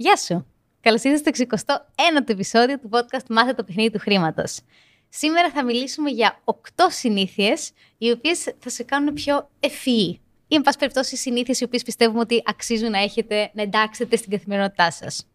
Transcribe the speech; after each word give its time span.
Γεια 0.00 0.16
σου! 0.16 0.46
Καλώς 0.80 1.02
ήρθατε 1.02 1.44
στο 1.56 1.74
61ο 1.74 2.28
επεισόδιο 2.28 2.78
του 2.78 2.88
podcast 2.92 3.26
Μάθε 3.28 3.52
το 3.52 3.64
παιχνίδι 3.64 3.90
του 3.90 3.98
χρήματος. 3.98 4.60
Σήμερα 5.08 5.50
θα 5.50 5.64
μιλήσουμε 5.64 6.10
για 6.10 6.40
8 6.44 6.52
συνήθειες 6.88 7.70
οι 7.98 8.10
οποίες 8.10 8.54
θα 8.58 8.70
σε 8.70 8.82
κάνουν 8.82 9.14
πιο 9.14 9.50
ευφυεί. 9.60 10.20
Ή, 10.46 10.54
εν 10.54 10.62
πάση 10.62 10.78
περιπτώσει, 10.78 11.16
συνήθειες 11.16 11.60
οι 11.60 11.64
οποίες 11.64 11.82
πιστεύουμε 11.82 12.20
ότι 12.20 12.42
αξίζουν 12.46 12.90
να 12.90 12.98
έχετε 12.98 13.50
να 13.54 13.62
εντάξετε 13.62 14.16
στην 14.16 14.30
καθημερινότητά 14.30 14.90
σας. 14.90 15.26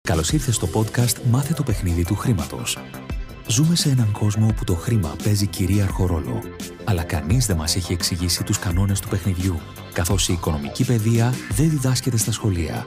Καλώς 0.00 0.32
ήρθατε 0.32 0.52
στο 0.52 0.68
podcast 0.74 1.22
Μάθε 1.30 1.54
το 1.54 1.62
παιχνίδι 1.62 2.04
του 2.04 2.14
χρήματος. 2.14 2.78
Ζούμε 3.48 3.74
σε 3.74 3.88
έναν 3.88 4.12
κόσμο 4.12 4.46
όπου 4.46 4.64
το 4.64 4.74
χρήμα 4.74 5.16
παίζει 5.24 5.46
κυρίαρχο 5.46 6.06
ρόλο. 6.06 6.42
Αλλά 6.84 7.04
κανείς 7.04 7.46
δεν 7.46 7.56
μας 7.56 7.76
έχει 7.76 7.92
εξηγήσει 7.92 8.44
τους 8.44 8.58
κανόνες 8.58 9.00
του 9.00 9.08
παιχνιδιού, 9.08 9.60
καθώς 9.92 10.28
η 10.28 10.32
οικονομική 10.32 10.84
παιδεία 10.84 11.34
δεν 11.50 11.70
διδάσκεται 11.70 12.16
στα 12.16 12.32
σχολεία. 12.32 12.86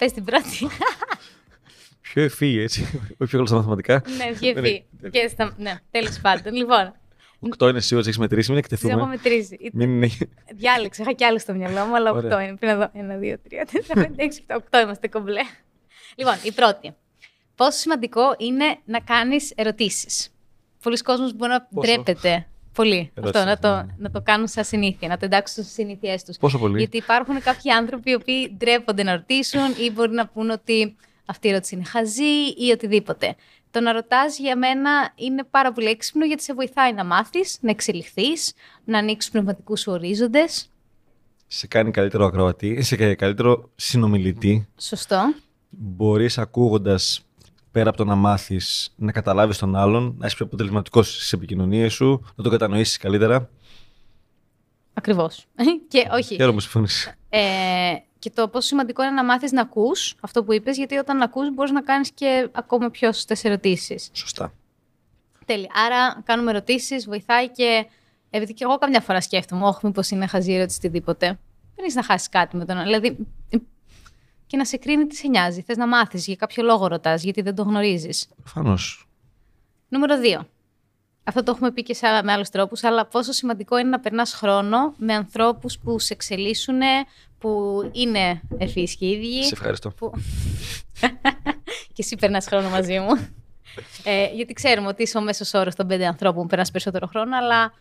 Πες 0.00 0.12
την 0.12 0.24
πρώτη. 0.24 0.66
Πιο 2.00 2.22
ευφύ, 2.22 2.58
έτσι. 2.58 2.82
Όχι 2.92 3.16
πιο 3.16 3.28
καλά 3.30 3.46
στα 3.46 3.56
μαθηματικά. 3.56 4.02
ναι, 4.16 4.32
πιο 4.38 4.48
ευφυή. 4.48 4.84
Και 5.10 5.28
στα... 5.28 5.54
Ναι, 5.58 5.74
τέλος 5.90 6.18
πάντων. 6.20 6.54
Λοιπόν, 6.54 6.94
Οκτώ 7.40 7.68
είναι 7.68 7.80
σίγουρα, 7.80 8.06
έχεις 8.06 8.18
μετρήσει, 8.18 8.52
μην 8.52 8.62
τις 8.62 8.72
έχω 8.72 8.86
εκτεθούμε. 8.86 9.10
μετρήσει. 9.10 9.70
Μην 9.72 9.90
είναι. 9.90 10.10
Διάλεξα, 10.54 11.02
είχα 11.02 11.12
κι 11.12 11.24
άλλο 11.24 11.38
στο 11.38 11.54
μυαλό 11.54 11.84
μου, 11.84 11.94
αλλά 11.94 12.12
Ωραία. 12.12 12.38
8 12.38 12.42
είναι. 12.42 12.56
Πριν 12.56 12.70
εδώ. 12.70 12.90
1, 12.94 12.98
2, 13.22 13.34
3, 13.34 13.64
4, 13.94 13.98
5, 13.98 14.02
6, 14.02 14.56
7, 14.56 14.56
8 14.56 14.82
είμαστε 14.82 15.08
κομπλέ. 15.08 15.40
λοιπόν, 16.16 16.34
η 16.42 16.52
πρώτη. 16.52 16.94
Πόσο 17.54 17.78
σημαντικό 17.78 18.34
είναι 18.38 18.78
να 18.84 19.00
κάνεις 19.00 19.52
ερωτήσεις; 19.56 20.28
Πολλοί 20.82 20.98
κόσμοι 20.98 21.32
μπορεί 21.34 21.50
να 21.50 21.60
Πόσο; 21.62 21.86
ντρέπεται. 21.92 22.46
Πολύ. 22.80 23.10
Ερώτηση, 23.14 23.38
Αυτό, 23.38 23.50
να 23.50 23.58
το, 23.58 23.86
ναι. 23.86 23.94
να 23.98 24.10
το 24.10 24.22
κάνουν 24.22 24.48
σαν 24.48 24.64
συνήθεια, 24.64 25.08
να 25.08 25.16
το 25.16 25.24
εντάξουν 25.24 25.62
στις 25.62 25.74
συνήθειές 25.74 26.24
τους. 26.24 26.36
Πόσο 26.36 26.58
πολύ; 26.58 26.78
Γιατί 26.78 26.96
υπάρχουν 26.96 27.40
κάποιοι 27.40 27.70
άνθρωποι 27.70 28.10
οι 28.10 28.14
οποίοι 28.14 28.56
ντρέπονται 28.56 29.02
να 29.02 29.12
ρωτήσουν 29.12 29.74
ή 29.84 29.90
μπορεί 29.90 30.12
να 30.12 30.26
πούν 30.26 30.50
ότι 30.50 30.96
αυτή 31.24 31.46
η 31.46 31.50
ερώτηση 31.50 31.74
είναι 31.74 31.84
χαζή 31.84 32.46
ή 32.56 32.70
οτιδήποτε. 32.72 33.34
Το 33.70 33.80
να 33.80 33.92
ρωτάς 33.92 34.38
για 34.38 34.56
μένα 34.56 35.12
είναι 35.14 35.44
πάρα 35.50 35.72
πολύ 35.72 35.88
έξυπνο 35.88 36.24
γιατί 36.24 36.42
σε 36.42 36.54
βοηθάει 36.54 36.92
να 36.92 37.04
μάθεις, 37.04 37.58
να 37.60 37.70
εξελιχθείς, 37.70 38.52
να 38.84 38.98
ανοίξεις 38.98 39.30
πνευματικούς 39.30 39.80
σου 39.80 39.92
ορίζοντες. 39.92 40.70
Σε 41.46 41.66
κάνει 41.66 41.90
καλύτερο 41.90 42.24
ακροατή, 42.24 42.82
σε 42.82 42.96
κάνει 42.96 43.14
καλύτερο 43.14 43.70
συνομιλητή. 43.76 44.68
Σωστό. 44.78 45.34
Μπορείς 45.68 46.38
ακούγοντας 46.38 47.24
πέρα 47.72 47.88
από 47.88 47.98
το 47.98 48.04
να 48.04 48.14
μάθεις, 48.14 48.92
να 48.96 49.12
καταλάβεις 49.12 49.58
τον 49.58 49.76
άλλον, 49.76 50.14
να 50.18 50.26
είσαι 50.26 50.36
πιο 50.36 50.46
αποτελεσματικός 50.46 51.14
στις 51.14 51.32
επικοινωνίες 51.32 51.92
σου, 51.92 52.24
να 52.36 52.42
τον 52.42 52.52
κατανοήσεις 52.52 52.96
καλύτερα. 52.96 53.48
Ακριβώς. 54.94 55.46
και 55.88 56.08
όχι. 56.12 56.34
Χαίρομαι 56.34 56.54
που 56.54 56.60
συμφωνείς. 56.60 57.14
Ε, 57.28 57.40
και 58.18 58.30
το 58.30 58.48
πόσο 58.48 58.66
σημαντικό 58.66 59.02
είναι 59.02 59.12
να 59.12 59.24
μάθεις 59.24 59.52
να 59.52 59.60
ακούς 59.60 60.14
αυτό 60.20 60.44
που 60.44 60.52
είπες, 60.52 60.76
γιατί 60.76 60.96
όταν 60.96 61.22
ακούς 61.22 61.54
μπορείς 61.54 61.70
να 61.70 61.82
κάνεις 61.82 62.10
και 62.10 62.48
ακόμα 62.52 62.90
πιο 62.90 63.12
σωστές 63.12 63.44
ερωτήσεις. 63.44 64.10
Σωστά. 64.12 64.52
Τέλεια. 65.44 65.70
Άρα 65.86 66.22
κάνουμε 66.24 66.50
ερωτήσεις, 66.50 67.06
βοηθάει 67.06 67.50
και. 67.50 67.86
Επειδή 68.32 68.54
και 68.54 68.64
εγώ 68.64 68.78
καμιά 68.78 69.00
φορά 69.00 69.20
σκέφτομαι, 69.20 69.66
Όχι, 69.66 69.78
μήπως 69.82 70.10
είναι 70.10 70.26
χαζή 70.26 70.52
ερώτηση 70.52 70.78
οτιδήποτε. 70.78 71.26
Δεν 71.74 71.84
έχεις 71.84 71.94
να 71.94 72.02
χάσεις 72.02 72.28
κάτι 72.28 72.56
με 72.56 72.64
τον 72.64 72.76
άλλο. 72.76 73.00
Δηλαδή. 73.00 73.26
Και 74.50 74.56
να 74.56 74.64
σε 74.64 74.76
κρίνει 74.76 75.06
τι 75.06 75.16
σε 75.16 75.28
νοιάζει. 75.28 75.60
Θες 75.62 75.76
να 75.76 75.86
μάθεις, 75.86 76.26
για 76.26 76.36
κάποιο 76.36 76.62
λόγο 76.62 76.86
ρωτάς, 76.86 77.22
γιατί 77.22 77.42
δεν 77.42 77.54
το 77.54 77.62
γνωρίζεις. 77.62 78.28
Προφανώς. 78.42 79.08
Νούμερο 79.88 80.14
2. 80.40 80.46
Αυτό 81.24 81.42
το 81.42 81.52
έχουμε 81.54 81.70
πει 81.72 81.82
και 81.82 81.94
σε, 81.94 82.06
άλλα- 82.06 82.24
με 82.24 82.32
άλλους 82.32 82.48
τρόπους, 82.48 82.84
αλλά 82.84 83.06
πόσο 83.06 83.32
σημαντικό 83.32 83.78
είναι 83.78 83.88
να 83.88 84.00
περνάς 84.00 84.32
χρόνο 84.34 84.94
με 84.96 85.14
ανθρώπους 85.14 85.78
που 85.78 85.98
σε 85.98 86.12
εξελίσσουν, 86.12 86.78
που 87.38 87.80
είναι 87.92 88.40
ευφύς 88.58 88.96
και 88.96 89.06
οι 89.06 89.10
ίδιοι. 89.10 89.44
Σε 89.44 89.50
ευχαριστώ. 89.54 89.90
Που... 89.90 90.12
και 91.92 92.02
εσύ 92.02 92.16
περνάς 92.16 92.46
χρόνο 92.46 92.68
μαζί 92.68 92.98
μου. 92.98 93.28
ε, 94.04 94.26
γιατί 94.34 94.52
ξέρουμε 94.52 94.88
ότι 94.88 95.02
είσαι 95.02 95.18
ο 95.18 95.20
μέσος 95.20 95.54
όρος 95.54 95.74
των 95.74 95.86
πέντε 95.86 96.06
ανθρώπων 96.06 96.42
που 96.42 96.48
περνάς 96.48 96.70
περισσότερο 96.70 97.06
χρόνο, 97.06 97.36
αλλά. 97.36 97.72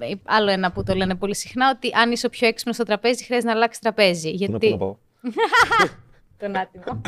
Ε, 0.00 0.12
Άλλο 0.24 0.50
ένα 0.50 0.72
που 0.72 0.82
το 0.82 0.94
λένε 0.94 1.14
πολύ 1.14 1.34
συχνά, 1.36 1.70
ότι 1.76 1.90
αν 1.94 2.12
είσαι 2.12 2.26
ο 2.26 2.30
πιο 2.30 2.48
έξυπνος 2.48 2.74
στο 2.74 2.84
τραπέζι, 2.84 3.24
χρειάζεται 3.24 3.52
να 3.52 3.56
αλλάξεις 3.56 3.82
τραπέζι. 3.82 4.30
Πού 4.30 4.36
να 4.38 4.46
Γιατί. 4.46 4.76
πάω 4.78 4.78
να 4.78 4.78
πάω. 4.78 5.88
Τον 6.40 6.56
άτιμο. 6.56 7.00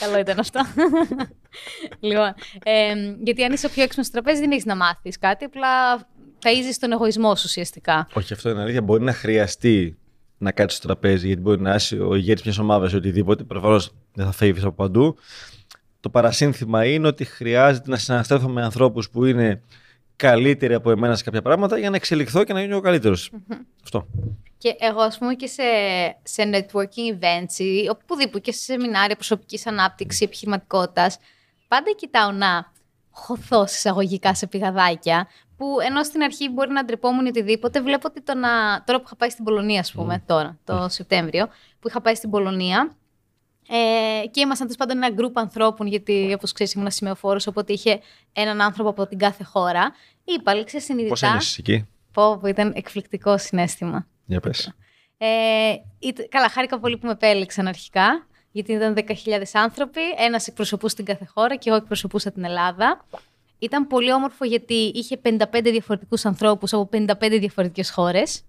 Καλό 0.00 0.18
ήταν 0.18 0.38
αυτό. 0.38 0.60
λοιπόν, 2.08 2.34
ε, 2.64 2.94
γιατί 3.22 3.44
αν 3.44 3.52
είσαι 3.52 3.66
ο 3.66 3.68
πιο 3.68 3.82
έξυπνος 3.82 4.06
στο 4.06 4.20
τραπέζι, 4.20 4.40
δεν 4.40 4.50
έχεις 4.50 4.64
να 4.64 4.76
μάθεις 4.76 5.18
κάτι. 5.18 5.44
Απλά 5.44 5.98
ταΐζεις 6.42 6.76
τον 6.80 6.92
εγωισμό 6.92 7.34
σου 7.36 7.42
ουσιαστικά. 7.46 8.08
Όχι, 8.12 8.32
αυτό 8.32 8.50
είναι 8.50 8.60
αλήθεια. 8.60 8.82
Μπορεί 8.82 9.02
να 9.02 9.12
χρειαστεί 9.12 9.96
να 10.38 10.52
κάτσεις 10.52 10.78
στο 10.78 10.86
τραπέζι, 10.86 11.26
γιατί 11.26 11.42
μπορεί 11.42 11.60
να 11.60 11.74
είσαι 11.74 11.96
ο 11.96 12.14
ηγέτης 12.14 12.42
μιας 12.42 12.58
ομάδας 12.58 12.92
ή 12.92 12.96
οτιδήποτε. 12.96 13.44
Προφανώς 13.44 13.94
δεν 14.14 14.26
θα 14.26 14.32
φεύγεις 14.32 14.64
από 14.64 14.74
παντού. 14.74 15.16
Το 16.00 16.08
παρασύνθημα 16.08 16.84
είναι 16.84 17.06
ότι 17.06 17.24
χρειάζεται 17.24 17.90
να 17.90 17.96
συναστρέφω 17.96 18.48
με 18.48 18.62
ανθρώπους 18.62 19.10
που 19.10 19.24
είναι 19.24 19.62
καλύτεροι 20.16 20.74
από 20.74 20.90
εμένα 20.90 21.16
σε 21.16 21.24
κάποια 21.24 21.42
πράγματα 21.42 21.78
για 21.78 21.90
να 21.90 21.96
εξελιχθώ 21.96 22.44
και 22.44 22.52
να 22.52 22.60
γίνω 22.60 22.76
ο 22.76 22.80
καλύτερο. 22.80 23.16
Αυτό. 23.82 24.06
Και 24.58 24.76
εγώ, 24.78 25.00
ας 25.00 25.18
πούμε, 25.18 25.34
και 25.34 25.46
σε, 25.46 25.62
σε 26.22 26.50
networking 26.52 27.18
events 27.18 27.58
ή 27.58 27.88
οπουδήποτε 27.88 28.38
και 28.38 28.52
σε 28.52 28.62
σεμινάρια 28.62 29.14
προσωπικής 29.14 29.66
ανάπτυξης, 29.66 30.20
επιχειρηματικότητας, 30.20 31.18
πάντα 31.68 31.90
κοιτάω 31.96 32.32
να 32.32 32.72
χωθώ 33.10 33.64
εισαγωγικά 33.64 34.34
σε 34.34 34.46
πηγαδάκια. 34.46 35.28
Που 35.56 35.76
ενώ 35.86 36.04
στην 36.04 36.22
αρχή 36.22 36.48
μπορεί 36.48 36.70
να 36.70 36.84
ντρεπόμουν 36.84 37.26
ή 37.26 37.28
οτιδήποτε, 37.28 37.80
βλέπω 37.80 38.06
ότι 38.10 38.22
το 38.22 38.34
να. 38.34 38.82
Τώρα 38.84 38.98
που 38.98 39.04
είχα 39.06 39.16
πάει 39.16 39.30
στην 39.30 39.44
Πολωνία, 39.44 39.80
ας 39.80 39.92
πούμε, 39.92 40.22
τώρα, 40.26 40.58
το 40.64 40.86
Σεπτέμβριο, 40.88 41.46
που 41.80 41.88
είχα 41.88 42.00
πάει 42.00 42.14
στην 42.14 42.30
Πολωνία, 42.30 42.96
ε, 43.68 44.26
και 44.30 44.40
ήμασταν 44.40 44.66
τέλος 44.66 44.76
πάντων 44.76 44.96
ένα 44.96 45.10
γκρουπ 45.10 45.38
ανθρώπων, 45.38 45.86
γιατί 45.86 46.32
όπως 46.36 46.52
ξέρεις 46.52 46.72
ήμουν 46.72 46.90
σημεοφόρο, 46.90 47.40
οπότε 47.48 47.72
είχε 47.72 48.00
έναν 48.32 48.60
άνθρωπο 48.60 48.88
από 48.90 49.06
την 49.06 49.18
κάθε 49.18 49.44
χώρα. 49.44 49.92
Είπα, 50.24 50.54
λέξε 50.54 50.76
Πώ 50.76 50.82
συνειδητά. 50.82 51.26
ένιωσες 51.26 51.58
εκεί, 51.58 51.86
Πω, 52.12 52.38
πω, 52.38 52.48
ήταν 52.48 52.72
εκπληκτικό 52.76 53.38
συνέστημα. 53.38 54.06
για 54.26 54.40
πες. 54.40 54.72
Ε, 55.18 55.26
είτε- 55.98 56.26
καλά, 56.30 56.48
χάρηκα 56.48 56.78
πολύ 56.78 56.96
που 56.98 57.06
με 57.06 57.12
επέλεξαν 57.12 57.66
αρχικά, 57.66 58.26
γιατί 58.52 58.72
ήταν 58.72 58.94
10.000 58.94 59.42
άνθρωποι. 59.52 60.00
Ένας 60.18 60.46
εκπροσωπούσε 60.46 60.94
την 60.96 61.04
κάθε 61.04 61.24
χώρα 61.34 61.56
και 61.56 61.68
εγώ 61.70 61.78
εκπροσωπούσα 61.78 62.32
την 62.32 62.44
Ελλάδα. 62.44 63.04
Ήταν 63.58 63.86
πολύ 63.86 64.12
όμορφο 64.12 64.44
γιατί 64.44 64.74
είχε 64.74 65.16
55 65.16 65.70
διαφορετικούς 65.70 66.24
ανθρώπους 66.24 66.72
από 66.72 66.88
55 66.92 67.38
διαφορετικές 67.38 67.90
χώρες. 67.90 68.42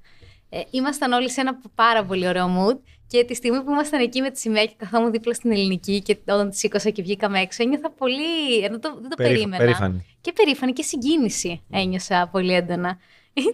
Ε, 0.49 0.61
ήμασταν 0.71 1.11
όλοι 1.11 1.31
σε 1.31 1.41
ένα 1.41 1.59
πάρα 1.75 2.05
πολύ 2.05 2.27
ωραίο 2.27 2.47
mood 2.57 2.77
και 3.07 3.23
τη 3.23 3.33
στιγμή 3.35 3.63
που 3.63 3.71
ήμασταν 3.71 4.01
εκεί 4.01 4.21
με 4.21 4.29
τη 4.31 4.39
σημαία 4.39 4.65
και 4.65 4.73
καθόμουν 4.77 5.11
δίπλα 5.11 5.33
στην 5.33 5.51
ελληνική 5.51 6.01
και 6.01 6.17
όταν 6.27 6.49
τη 6.49 6.57
σήκωσα 6.57 6.89
και 6.89 7.01
βγήκαμε 7.01 7.39
έξω, 7.39 7.63
ένιωθα 7.63 7.91
πολύ. 7.91 8.57
Ενώ 8.63 8.79
το, 8.79 8.93
δεν 9.01 9.09
το 9.09 9.15
Περήφα- 9.15 9.33
περίμενα. 9.35 9.57
περήφανη. 9.57 10.05
Και 10.21 10.31
περήφανη 10.33 10.73
και 10.73 10.81
συγκίνηση 10.83 11.61
ένιωσα 11.71 12.29
πολύ 12.31 12.53
έντονα. 12.53 12.97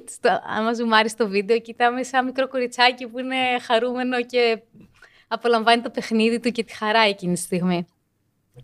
Στο, 0.09 0.39
άμα 0.57 0.73
ζουμάρεις 0.73 1.11
στο 1.11 1.27
βίντεο, 1.27 1.59
κοιτάμε 1.59 2.03
σαν 2.03 2.25
μικρό 2.25 2.47
κοριτσάκι 2.47 3.07
που 3.07 3.19
είναι 3.19 3.35
χαρούμενο 3.61 4.23
και 4.25 4.61
απολαμβάνει 5.27 5.81
το 5.81 5.89
παιχνίδι 5.89 6.39
του 6.39 6.51
και 6.51 6.63
τη 6.63 6.73
χαρά 6.73 6.99
εκείνη 6.99 7.33
τη 7.33 7.39
στιγμή. 7.39 7.85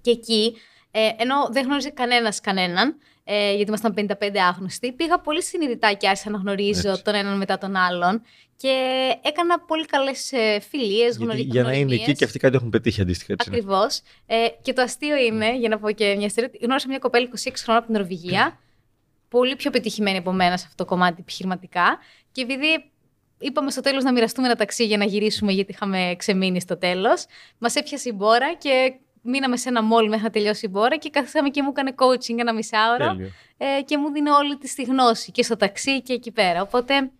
Και 0.02 0.12
εκεί, 0.12 0.56
ε, 0.92 1.10
ενώ 1.18 1.36
δεν 1.52 1.66
γνώριζε 1.66 1.90
κανένας 1.90 2.40
κανέναν, 2.40 2.98
ε, 3.32 3.54
γιατί 3.54 3.68
ήμασταν 3.68 3.94
55 4.20 4.38
άγνωστοι, 4.38 4.92
πήγα 4.92 5.20
πολύ 5.20 5.44
συνειδητά 5.44 5.94
και 5.94 6.08
άρχισα 6.08 6.30
να 6.30 6.38
γνωρίζω 6.38 6.90
Έτσι. 6.90 7.04
τον 7.04 7.16
έναν 7.16 7.38
μετά 7.38 7.58
τον 7.58 7.76
άλλον 7.76 8.22
και 8.56 8.74
έκανα 9.22 9.60
πολύ 9.60 9.86
καλές 9.86 10.32
ε, 10.32 10.60
φιλίες, 10.60 11.18
Γιατί 11.18 11.42
για 11.42 11.64
να 11.64 11.74
είναι 11.74 11.96
εκεί 11.96 12.14
και 12.14 12.24
αυτοί 12.26 12.40
κάτι 12.40 12.56
έχουν 12.56 12.70
πετύχει 12.70 13.02
αντίστοιχα. 13.02 13.34
Έτσι 13.34 13.50
είναι. 13.50 13.58
Ακριβώς. 13.58 14.02
Ε, 14.26 14.48
και 14.62 14.74
το 14.74 14.82
αστείο 14.82 15.16
είναι, 15.16 15.58
για 15.58 15.70
να 15.70 15.80
πω 15.80 15.92
και 15.92 16.16
μια 16.16 16.26
ιστορία, 16.26 16.50
ότι 16.54 16.66
γνώρισα 16.66 16.88
μια 16.88 16.98
κοπέλα 16.98 17.28
26 17.28 17.52
χρόνια 17.56 17.82
από 17.82 17.92
την 17.92 18.00
Νορβηγία, 18.00 18.60
πολύ 19.30 19.56
πιο 19.56 19.72
πετυχημένη 19.72 20.18
από 20.18 20.32
μένα 20.32 20.58
σε 20.58 20.64
αυτό 20.68 20.84
το 20.84 20.90
κομμάτι 20.90 21.18
επιχειρηματικά. 21.20 21.98
Και 22.32 22.42
επειδή 22.42 22.92
είπαμε 23.40 23.72
στο 23.72 23.82
τέλος 23.82 24.04
να 24.04 24.12
μοιραστούμε 24.12 24.48
ένα 24.48 24.56
ταξί 24.56 24.86
για 24.86 24.98
να 24.98 25.06
γυρίσουμε, 25.06 25.52
γιατί 25.52 25.72
είχαμε 25.72 26.16
ξεμείνει 26.18 26.62
στο 26.62 26.78
τέλος, 26.78 27.26
μας 27.58 27.76
έπιασε 27.76 28.10
η 28.10 28.14
μπόρα 28.16 28.54
και 28.54 28.94
μείναμε 29.22 29.58
σε 29.58 29.70
ένα 29.70 29.84
μόλ 29.84 30.08
μέχρι 30.08 30.24
να 30.24 30.30
τελειώσει 30.30 30.66
η 30.66 30.70
μπόρα 30.72 30.98
και 30.98 31.10
καθίσαμε 31.10 31.50
και 31.50 31.64
μου 31.64 31.70
έκανε 31.70 31.96
coaching 31.98 32.38
ένα 32.38 32.54
μισάωρο 32.54 33.08
Τέλειο. 33.08 33.32
ε, 33.58 33.82
και 33.82 33.98
μου 33.98 34.12
δίνει 34.12 34.30
όλη 34.30 34.58
τη 34.58 34.74
τη 34.74 34.84
γνώση 34.84 35.32
και 35.32 35.44
στο 35.44 35.58
ταξί 35.58 36.02
και 36.02 36.14
εκεί 36.14 36.32
πέρα. 36.32 36.62
Οπότε 36.62 37.12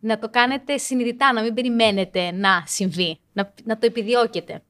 να 0.00 0.18
το 0.18 0.28
κάνετε 0.28 0.78
συνειδητά, 0.78 1.32
να 1.32 1.42
μην 1.42 1.54
περιμένετε 1.54 2.30
να 2.30 2.62
συμβεί, 2.66 3.20
να, 3.32 3.54
να 3.64 3.78
το 3.78 3.86
επιδιώκετε. 3.86 4.62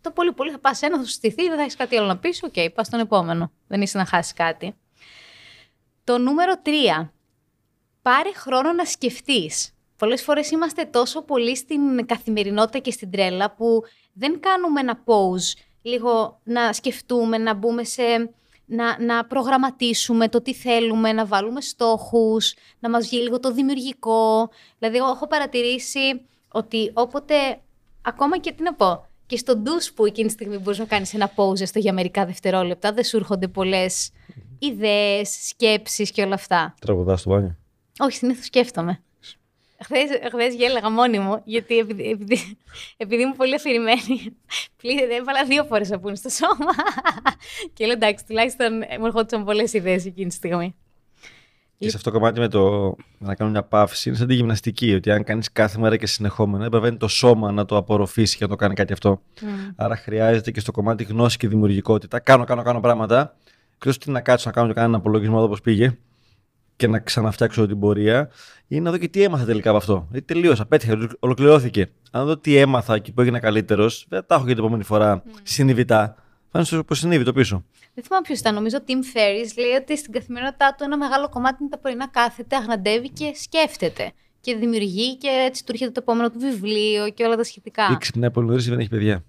το 0.00 0.10
πολύ 0.10 0.32
πολύ 0.32 0.50
θα 0.50 0.58
πας 0.58 0.82
ένα, 0.82 0.98
θα 0.98 1.04
σου 1.04 1.10
στηθεί, 1.10 1.48
δεν 1.48 1.56
θα 1.56 1.62
έχεις 1.62 1.76
κάτι 1.76 1.96
άλλο 1.96 2.06
να 2.06 2.18
πεις. 2.18 2.42
OK, 2.42 2.52
okay, 2.56 2.68
πας 2.74 2.86
στον 2.86 3.00
επόμενο. 3.00 3.52
Δεν 3.66 3.82
είσαι 3.82 3.98
να 3.98 4.04
χάσεις 4.04 4.32
κάτι. 4.32 4.74
Το 6.04 6.18
νούμερο 6.18 6.52
3. 6.64 7.08
Πάρε 8.02 8.32
χρόνο 8.32 8.72
να 8.72 8.84
σκεφτείς. 8.84 9.70
Πολλές 9.96 10.22
φορές 10.22 10.50
είμαστε 10.50 10.84
τόσο 10.84 11.22
πολύ 11.22 11.56
στην 11.56 12.06
καθημερινότητα 12.06 12.78
και 12.78 12.90
στην 12.90 13.10
τρέλα 13.10 13.54
που 13.54 13.82
δεν 14.12 14.40
κάνουμε 14.40 14.80
ένα 14.80 15.02
pause, 15.04 15.65
λίγο 15.86 16.40
να 16.44 16.72
σκεφτούμε, 16.72 17.38
να 17.38 17.54
μπούμε 17.54 17.84
σε... 17.84 18.02
Να, 18.68 19.02
να 19.04 19.24
προγραμματίσουμε 19.26 20.28
το 20.28 20.42
τι 20.42 20.54
θέλουμε, 20.54 21.12
να 21.12 21.26
βάλουμε 21.26 21.60
στόχους, 21.60 22.54
να 22.78 22.90
μας 22.90 23.08
βγει 23.08 23.18
λίγο 23.18 23.40
το 23.40 23.52
δημιουργικό. 23.52 24.48
Δηλαδή, 24.78 24.98
εγώ 24.98 25.06
έχω 25.06 25.26
παρατηρήσει 25.26 26.26
ότι 26.48 26.90
όποτε, 26.94 27.34
ακόμα 28.02 28.38
και 28.38 28.52
τι 28.52 28.62
να 28.62 28.74
πω, 28.74 29.06
και 29.26 29.36
στο 29.36 29.56
ντους 29.56 29.92
που 29.92 30.06
εκείνη 30.06 30.26
τη 30.26 30.32
στιγμή 30.32 30.58
μπορείς 30.58 30.78
να 30.78 30.84
κάνεις 30.84 31.14
ένα 31.14 31.32
pause 31.36 31.66
στο 31.66 31.78
για 31.78 31.92
μερικά 31.92 32.26
δευτερόλεπτα, 32.26 32.92
δεν 32.92 33.04
σου 33.04 33.16
έρχονται 33.16 33.48
πολλές 33.48 34.10
ιδέες, 34.58 35.38
σκέψεις 35.48 36.10
και 36.10 36.22
όλα 36.22 36.34
αυτά. 36.34 36.74
Τραγουδάς 36.80 37.20
στο 37.20 37.30
μπάνιο. 37.30 37.56
Όχι, 37.98 38.16
συνήθως 38.16 38.44
σκέφτομαι. 38.44 39.02
Χθες 39.86 40.54
γέλαγα 40.54 40.90
μόνη 40.90 41.18
μου, 41.18 41.40
γιατί 41.44 41.78
επειδή, 41.78 42.10
επειδή, 42.10 42.58
επειδή 42.96 43.22
είμαι 43.22 43.34
πολύ 43.36 43.54
αφηρημένη, 43.54 44.36
πλήρε, 44.76 45.14
έβαλα 45.14 45.44
δύο 45.44 45.64
φορές 45.64 45.88
να 45.88 46.14
στο 46.14 46.28
σώμα. 46.28 46.72
και 47.74 47.84
λέω 47.84 47.94
εντάξει, 47.94 48.24
τουλάχιστον 48.26 48.72
μου 48.98 49.06
ερχόντουσαν 49.06 49.44
πολλές 49.44 49.72
ιδέες 49.72 50.06
εκείνη 50.06 50.28
τη 50.28 50.34
στιγμή. 50.34 50.74
Και 51.78 51.90
σε 51.90 51.96
αυτό 51.96 52.10
το 52.10 52.18
κομμάτι 52.18 52.40
με 52.40 52.48
το 52.48 52.94
να 53.18 53.34
κάνω 53.34 53.50
μια 53.50 53.62
παύση 53.62 54.08
είναι 54.08 54.18
σαν 54.18 54.26
τη 54.26 54.34
γυμναστική. 54.34 54.94
Ότι 54.94 55.10
αν 55.10 55.24
κάνεις 55.24 55.52
κάθε 55.52 55.78
μέρα 55.78 55.96
και 55.96 56.06
συνεχόμενα, 56.06 56.64
έπρεπε 56.64 56.90
το 56.90 57.08
σώμα 57.08 57.52
να 57.52 57.64
το 57.64 57.76
απορροφήσει 57.76 58.36
και 58.36 58.44
να 58.44 58.50
το 58.50 58.56
κάνει 58.56 58.74
κάτι 58.74 58.92
αυτό. 58.92 59.22
Mm. 59.40 59.44
Άρα 59.76 59.96
χρειάζεται 59.96 60.50
και 60.50 60.60
στο 60.60 60.72
κομμάτι 60.72 61.04
γνώση 61.04 61.36
και 61.36 61.48
δημιουργικότητα. 61.48 62.18
Κάνω, 62.18 62.44
κάνω, 62.44 62.62
κάνω 62.62 62.80
πράγματα. 62.80 63.36
Εκτός 63.74 63.98
τι 63.98 64.10
να 64.10 64.20
κάτσω 64.20 64.48
να 64.48 64.54
κάνω 64.54 64.68
και 64.68 64.74
κάνω 64.74 64.88
ένα 64.88 64.96
απολογισμό 64.96 65.34
εδώ 65.36 65.44
όπως 65.44 65.60
πήγε 65.60 65.96
και 66.76 66.86
να 66.86 66.98
ξαναφτιάξω 66.98 67.66
την 67.66 67.78
πορεία, 67.78 68.30
είναι 68.68 68.80
να 68.80 68.90
δω 68.90 68.98
και 68.98 69.08
τι 69.08 69.22
έμαθα 69.22 69.44
τελικά 69.44 69.68
από 69.68 69.78
αυτό. 69.78 70.06
Δηλαδή 70.08 70.26
τελείωσα, 70.26 70.66
πέτυχα, 70.66 71.08
ολοκληρώθηκε. 71.18 71.90
Αν 72.10 72.26
δω 72.26 72.38
τι 72.38 72.56
έμαθα 72.56 72.98
και 72.98 73.12
που 73.12 73.20
έγινε 73.20 73.38
καλύτερος, 73.38 74.06
δεν 74.08 74.24
τα 74.26 74.34
έχω 74.34 74.44
για 74.44 74.54
την 74.54 74.64
επόμενη 74.64 74.84
φορά 74.84 75.22
mm. 75.22 75.30
συνειδητά. 75.42 76.14
Θα 76.50 76.58
είναι 76.58 76.64
στο 76.64 76.94
συνείδητο 76.94 77.32
πίσω. 77.32 77.64
Δεν 77.94 78.04
θυμάμαι 78.04 78.22
ποιος 78.26 78.38
ήταν. 78.38 78.54
Νομίζω 78.54 78.76
ο 78.80 78.84
Tim 78.86 79.16
Ferris 79.16 79.50
λέει 79.58 79.72
ότι 79.80 79.98
στην 79.98 80.12
καθημερινότητά 80.12 80.74
του 80.78 80.84
ένα 80.84 80.96
μεγάλο 80.96 81.28
κομμάτι 81.28 81.56
είναι 81.60 81.70
τα 81.70 81.78
πρωινά 81.78 82.08
κάθεται, 82.08 82.56
αγναντεύει 82.56 83.10
και 83.10 83.32
σκέφτεται. 83.34 84.12
Και 84.40 84.56
δημιουργεί 84.56 85.16
και 85.16 85.28
έτσι 85.28 85.64
του 85.64 85.72
έρχεται 85.72 85.90
το 85.90 86.00
επόμενο 86.02 86.30
του 86.30 86.38
βιβλίο 86.38 87.10
και 87.10 87.24
όλα 87.24 87.36
τα 87.36 87.44
σχετικά. 87.44 87.88
Ή 87.92 87.96
ξυπνάει 87.96 88.30
πολύ 88.30 88.46
νωρίς 88.46 88.68
δεν 88.68 88.78
έχει 88.78 88.88
παιδιά. 88.88 89.24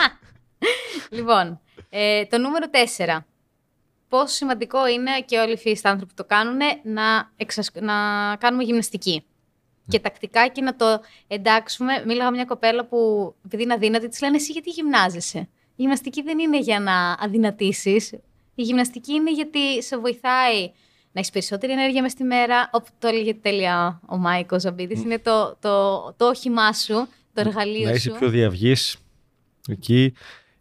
λοιπόν, 1.16 1.60
ε, 1.88 2.24
το 2.24 2.38
νούμερο 2.38 2.66
4 3.06 3.18
πόσο 4.08 4.34
σημαντικό 4.34 4.88
είναι 4.88 5.10
και 5.26 5.38
όλοι 5.38 5.52
οι 5.52 5.56
φίλοι 5.56 5.78
άνθρωποι 5.82 6.14
που 6.14 6.22
το 6.22 6.24
κάνουν 6.24 6.58
να, 6.82 7.32
εξασ... 7.36 7.70
να 7.80 7.94
κάνουμε 8.36 8.62
γυμναστική. 8.62 9.24
Και 9.88 9.98
τακτικά 10.00 10.48
και 10.48 10.62
να 10.62 10.76
το 10.76 11.00
εντάξουμε. 11.26 12.02
Μίλαγα 12.06 12.30
μια 12.30 12.44
κοπέλα 12.44 12.84
που, 12.84 13.34
επειδή 13.44 13.62
είναι 13.62 13.72
αδύνατη, 13.72 14.08
της 14.08 14.20
λένε 14.20 14.36
Εσύ 14.36 14.52
γιατί 14.52 14.70
γυμνάζεσαι; 14.70 15.38
Η 15.38 15.48
γυμναστική 15.76 16.22
δεν 16.22 16.38
είναι 16.38 16.58
για 16.58 16.80
να 16.80 17.12
αδυνατήσεις. 17.12 18.12
Η 18.54 18.62
γυμναστική 18.62 19.12
είναι 19.12 19.32
γιατί 19.32 19.82
σε 19.82 19.98
βοηθάει 19.98 20.62
να 21.12 21.20
έχεις 21.20 21.30
περισσότερη 21.30 21.72
ενέργεια 21.72 22.02
μες 22.02 22.12
στη 22.12 22.24
μέρα. 22.24 22.70
Όπου 22.72 22.88
το 22.98 23.08
έλεγε 23.08 23.34
τέλεια 23.34 24.00
ο 24.06 24.16
Μάικος 24.16 24.62
Ζαμπίδης, 24.62 25.02
είναι 25.02 25.18
το, 25.18 25.56
το, 25.60 26.12
το 26.16 26.26
όχημά 26.26 26.72
σου, 26.72 27.08
το 27.32 27.40
εργαλείο 27.40 27.80
σου. 27.80 27.84
Να 27.84 27.90
είσαι 27.90 28.10
πιο 28.10 28.28
διαυγής 28.28 28.96
εκεί. 29.68 30.12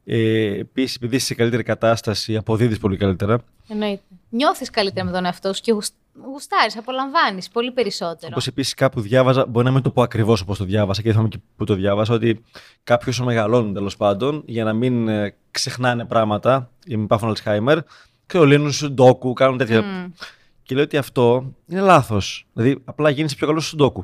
Ε, 0.06 0.60
Επίσης, 0.60 0.96
επειδή 0.96 1.16
είσαι 1.16 1.26
σε 1.26 1.36
καλύτερη 1.36 1.64
κατάσταση, 1.64 2.36
αποδίδεις 2.36 2.78
πολύ 2.78 2.98
καλύτερα. 2.98 3.40
Εννοείται. 3.68 4.02
Νιώθεις 4.30 4.70
καλύτερα 4.70 5.06
με 5.06 5.12
τον 5.12 5.26
εαυτό 5.26 5.54
σου 5.54 5.62
και 5.62 5.72
γουστάρεις, 6.26 6.78
απολαμβάνεις 6.78 7.50
πολύ 7.50 7.72
περισσότερο. 7.72 8.28
Όπως 8.32 8.48
επίσης 8.48 8.74
κάπου 8.74 9.02
διάβαζα, 9.02 9.46
μπορεί 9.46 9.66
να 9.66 9.72
μην 9.72 9.82
το 9.82 9.90
πω 9.92 10.02
ακριβώς 10.02 10.42
όπως 10.42 10.58
το 10.58 10.64
διάβασα 10.64 11.02
και 11.02 11.08
δεν 11.08 11.14
θυμάμαι 11.14 11.30
και 11.30 11.40
πού 11.56 11.64
το 11.64 11.74
διάβασα, 11.74 12.14
ότι 12.14 12.44
κάποιοι 12.84 13.08
όσο 13.10 13.24
μεγαλώνουν 13.24 13.74
τέλος 13.74 13.98
πάντων, 13.98 14.44
για 14.46 14.64
να 14.64 14.74
μην 14.74 15.08
ε, 15.08 15.36
ξεχνάνε 15.52 16.06
πράγματα, 16.06 16.70
ή 16.86 16.98
μην 16.98 17.08
πάθουν 17.08 17.28
Αλτσχάιμερ, 17.28 17.78
ξεολύνουν 18.26 18.72
ντόκου, 18.90 19.34
κάνουν 19.34 19.58
τέτοια. 19.58 19.82
Mm. 19.82 20.12
Και 20.64 20.76
λέω 20.76 20.84
ότι 20.84 20.98
αυτό 20.98 21.54
είναι 21.68 21.82
λάθος. 21.82 22.46
Δηλαδή, 22.54 22.82
απλά 22.86 23.10
γίνει 23.10 23.34
πιο 23.36 23.48
καλός 23.48 23.68
στο 23.68 23.76
ντόκου. 23.76 24.04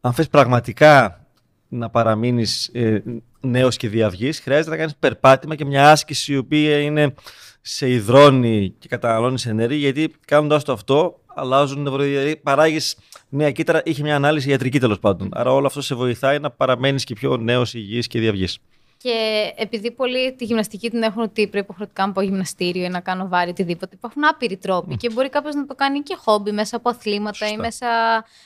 Αν 0.00 0.12
θες 0.12 0.28
πραγματικά 0.28 1.26
να 1.68 1.90
παραμείνεις 1.90 2.70
ε, 2.72 3.02
νέος 3.40 3.76
και 3.76 3.88
διαυγής, 3.88 4.40
χρειάζεται 4.40 4.70
να 4.70 4.76
κάνεις 4.76 4.96
περπάτημα 4.98 5.54
και 5.54 5.64
μια 5.64 5.90
άσκηση 5.90 6.32
η 6.32 6.36
οποία 6.36 6.80
είναι 6.80 7.14
σε 7.60 7.90
υδρώνει 7.90 8.74
και 8.78 8.88
καταναλώνει 8.88 9.42
ενέργεια, 9.46 9.78
γιατί 9.78 10.14
κάνοντας 10.26 10.64
το 10.64 10.72
αυτό, 10.72 11.20
αλλάζουν 11.34 11.84
δηλαδή 11.84 12.36
παράγεις 12.36 12.96
νέα 13.28 13.50
κύτταρα. 13.50 13.82
Είχε 13.84 14.02
μια 14.02 14.16
ανάλυση 14.16 14.50
ιατρική 14.50 14.80
τέλος 14.80 14.98
πάντων. 14.98 15.28
Άρα 15.32 15.52
όλο 15.52 15.66
αυτό 15.66 15.82
σε 15.82 15.94
βοηθάει 15.94 16.38
να 16.38 16.50
παραμένεις 16.50 17.04
και 17.04 17.14
πιο 17.14 17.36
νέος, 17.36 17.74
υγιής 17.74 18.06
και 18.06 18.18
διαυγής. 18.18 18.58
Και 19.02 19.52
επειδή 19.56 19.90
πολλοί 19.90 20.34
τη 20.34 20.44
γυμναστική 20.44 20.90
την 20.90 21.02
έχουν 21.02 21.22
ότι 21.22 21.46
πρέπει 21.46 21.64
υποχρεωτικά 21.64 22.06
να 22.06 22.12
πάω 22.12 22.24
γυμναστήριο 22.24 22.84
ή 22.84 22.88
να 22.88 23.00
κάνω 23.00 23.28
βάρη 23.28 23.50
οτιδήποτε, 23.50 23.94
υπάρχουν 23.94 24.24
άπειροι 24.24 24.56
τρόποι. 24.56 24.96
Και 24.96 25.10
μπορεί 25.10 25.28
κάποιος 25.28 25.54
να 25.54 25.66
το 25.66 25.74
κάνει 25.74 26.00
και 26.00 26.16
χόμπι 26.18 26.52
μέσα 26.52 26.76
από 26.76 26.88
αθλήματα 26.88 27.48
ή 27.48 27.56
μέσα 27.56 27.86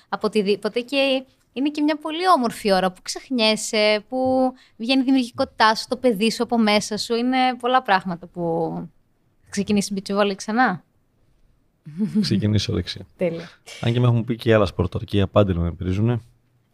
από 0.09 0.27
οτιδήποτε. 0.27 0.81
Και 0.81 1.25
είναι 1.57 1.71
και 1.71 1.83
μια 1.83 1.97
πολύ 1.97 2.29
όμορφη 2.37 2.73
ώρα 2.73 2.93
που 2.93 3.03
ξεχνιέσαι, 3.03 4.05
που 4.09 4.53
βγαίνει 4.77 5.01
η 5.01 5.05
δημιουργικότητά 5.05 5.75
σου, 5.75 5.85
το 5.89 5.97
παιδί 5.97 6.31
σου 6.33 6.43
από 6.43 6.59
μέσα 6.59 6.97
σου. 6.97 7.15
Είναι 7.15 7.37
πολλά 7.61 7.83
πράγματα 7.83 8.27
που 8.27 8.73
ξεκινήσει 9.51 9.93
beach 9.93 10.12
volley 10.12 10.35
ξανά. 10.35 10.85
Ξεκινήσω 12.21 12.73
δεξιά. 12.73 13.07
Τέλεια. 13.17 13.49
Αν 13.81 13.93
και 13.93 14.01
με 14.01 14.07
έχουν 14.07 14.25
πει 14.25 14.37
και 14.37 14.55
άλλα 14.55 14.67
σπορτ, 14.67 14.97
και 14.97 15.17
για 15.17 15.27
padel 15.27 15.57
με 15.57 15.73
πρίζουν. 15.73 16.23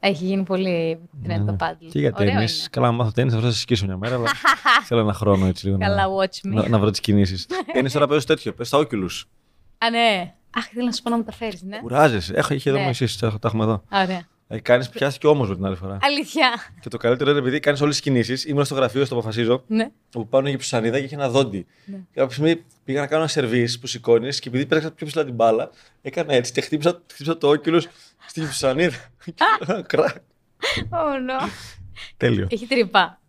Έχει 0.02 0.24
γίνει 0.24 0.42
πολύ 0.42 0.98
trend 1.22 1.46
το 1.46 1.52
padel. 1.52 1.90
Και 1.90 1.98
για 1.98 2.12
τένις. 2.12 2.46
Καλά, 2.70 2.92
μάθω 2.92 3.10
τένις, 3.10 3.32
θα 3.32 3.40
σα 3.40 3.52
σκίσω 3.52 3.86
μια 3.86 3.96
μέρα, 3.96 4.14
αλλά 4.14 4.28
θέλω 4.86 5.00
ένα 5.00 5.12
χρόνο 5.12 5.46
έτσι 5.46 5.66
λίγο. 5.66 5.78
Καλά, 5.78 6.06
watch 6.06 6.46
me. 6.46 6.52
Να, 6.52 6.68
να 6.68 6.78
βρω 6.78 6.90
τις 6.90 7.00
κινήσεις. 7.00 7.46
Τένις 7.72 7.90
τώρα 7.90 8.06
παίζω 8.06 8.26
τέτοιο, 8.26 8.52
πε 8.52 8.64
στα 8.64 8.78
όκυλου. 8.78 9.08
Α, 9.78 9.90
ναι. 9.90 10.34
Αχ, 10.50 10.66
θέλω 10.66 10.84
να 10.84 10.92
σου 10.92 11.02
πω 11.02 11.10
να 11.10 11.16
μου 11.16 11.22
τα 11.22 11.32
φέρεις, 11.32 11.62
ναι. 11.62 11.78
Κουράζεσαι. 11.78 12.34
Έχω, 12.34 12.54
είχε 12.54 12.70
εδώ 12.70 12.78
ναι. 12.78 12.88
εσύ, 12.88 13.18
τα 13.18 13.38
έχουμε 13.44 13.64
εδώ. 13.64 13.82
Ωραία. 13.92 14.26
Ε, 14.52 14.60
κάνεις 14.60 14.88
πιάσεις 14.88 15.18
όμω 15.22 15.54
την 15.54 15.64
άλλη 15.64 15.76
φορά. 15.76 15.98
Αλήθεια. 16.02 16.50
Και 16.80 16.88
το 16.88 16.96
καλύτερο 16.96 17.30
είναι 17.30 17.38
επειδή 17.38 17.60
κάνεις 17.60 17.80
όλες 17.80 17.94
τις 17.94 18.04
κινήσεις. 18.04 18.44
Ήμουν 18.44 18.64
στο 18.64 18.74
γραφείο, 18.74 19.04
στο 19.04 19.14
αποφασίζω. 19.14 19.64
Ναι. 19.66 19.90
Που 20.10 20.28
πάνω 20.28 20.48
για 20.48 20.58
ψανίδα 20.58 20.98
και 20.98 21.04
είχε 21.04 21.14
ένα 21.14 21.28
δόντι. 21.28 21.66
Ναι. 21.84 21.96
Και 21.96 22.20
κάποια 22.20 22.30
στιγμή 22.30 22.64
πήγα 22.84 23.00
να 23.00 23.06
κάνω 23.06 23.20
ένα 23.20 23.30
σερβίς 23.30 23.78
που 23.78 23.86
σηκώνεις 23.86 24.38
και 24.38 24.48
επειδή 24.48 24.66
πέταξα 24.66 24.90
πιο 24.90 25.06
ψηλά 25.06 25.24
την 25.24 25.34
μπάλα, 25.34 25.70
έκανα 26.02 26.34
έτσι 26.34 26.52
και 26.52 26.60
χτύπησα, 26.60 27.02
χτύπησα 27.12 27.38
το 27.38 27.48
όκυλο 27.48 27.82
στην 28.26 28.48
ψανίδα. 28.48 28.96
Κρακ. 29.86 30.16
Oh 30.90 31.42
no. 31.42 31.48
Τέλειο. 32.16 32.46
Έχει 32.50 32.66
τρυπά. 32.66 33.20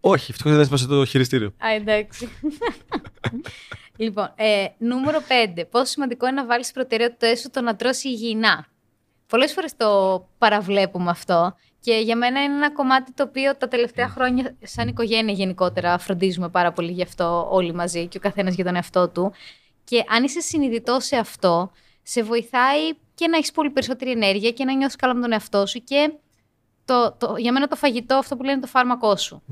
Όχι, 0.00 0.30
ευτυχώς 0.30 0.52
δεν 0.52 0.60
έσπασε 0.60 0.86
το 0.86 1.04
χειριστήριο. 1.04 1.46
Α, 1.46 1.74
εντάξει. 1.74 2.28
λοιπόν, 3.96 4.32
ε, 4.34 4.66
νούμερο 4.78 5.18
5. 5.56 5.64
Πόσο 5.70 5.84
σημαντικό 5.84 6.26
είναι 6.26 6.40
να 6.40 6.46
βάλεις 6.46 6.72
προτεραιότητα 6.72 7.36
σου 7.36 7.50
το 7.50 7.60
να 7.60 7.76
τρώσει 7.76 8.08
υγιεινά; 8.08 8.66
Πολλές 9.28 9.52
φορές 9.52 9.76
το 9.76 10.22
παραβλέπουμε 10.38 11.10
αυτό 11.10 11.54
και 11.80 11.94
για 11.94 12.16
μένα 12.16 12.42
είναι 12.42 12.54
ένα 12.54 12.72
κομμάτι 12.72 13.12
το 13.12 13.22
οποίο 13.22 13.56
τα 13.56 13.68
τελευταία 13.68 14.08
χρόνια 14.08 14.56
σαν 14.62 14.88
οικογένεια 14.88 15.34
γενικότερα 15.34 15.98
φροντίζουμε 15.98 16.48
πάρα 16.48 16.72
πολύ 16.72 16.92
γι' 16.92 17.02
αυτό 17.02 17.48
όλοι 17.50 17.74
μαζί 17.74 18.06
και 18.06 18.16
ο 18.16 18.20
καθένας 18.20 18.54
για 18.54 18.64
τον 18.64 18.74
εαυτό 18.74 19.08
του. 19.08 19.32
Και 19.84 20.04
αν 20.08 20.24
είσαι 20.24 20.40
συνειδητός 20.40 21.04
σε 21.04 21.16
αυτό, 21.16 21.70
σε 22.02 22.22
βοηθάει 22.22 22.92
και 23.14 23.28
να 23.28 23.36
έχεις 23.36 23.52
πολύ 23.52 23.70
περισσότερη 23.70 24.10
ενέργεια 24.10 24.50
και 24.50 24.64
να 24.64 24.74
νιώθει 24.74 24.96
καλά 24.96 25.14
με 25.14 25.20
τον 25.20 25.32
εαυτό 25.32 25.66
σου 25.66 25.78
και 25.84 26.12
το, 26.84 27.12
το, 27.18 27.34
για 27.36 27.52
μένα 27.52 27.66
το 27.68 27.76
φαγητό 27.76 28.14
αυτό 28.14 28.36
που 28.36 28.42
λένε 28.42 28.60
το 28.60 28.66
φάρμακό 28.66 29.16
σου. 29.16 29.42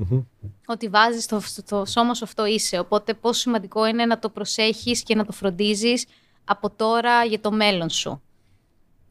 Ότι 0.65 0.87
βάζεις 0.87 1.25
το, 1.25 1.41
το 1.69 1.85
σώμα 1.85 2.13
σου 2.13 2.23
αυτό 2.23 2.45
είσαι. 2.45 2.79
Οπότε 2.79 3.13
πόσο 3.13 3.39
σημαντικό 3.39 3.85
είναι 3.85 4.05
να 4.05 4.19
το 4.19 4.29
προσέχεις 4.29 5.03
και 5.03 5.15
να 5.15 5.25
το 5.25 5.31
φροντίζεις 5.31 6.05
από 6.45 6.69
τώρα 6.69 7.23
για 7.23 7.39
το 7.39 7.51
μέλλον 7.51 7.89
σου. 7.89 8.21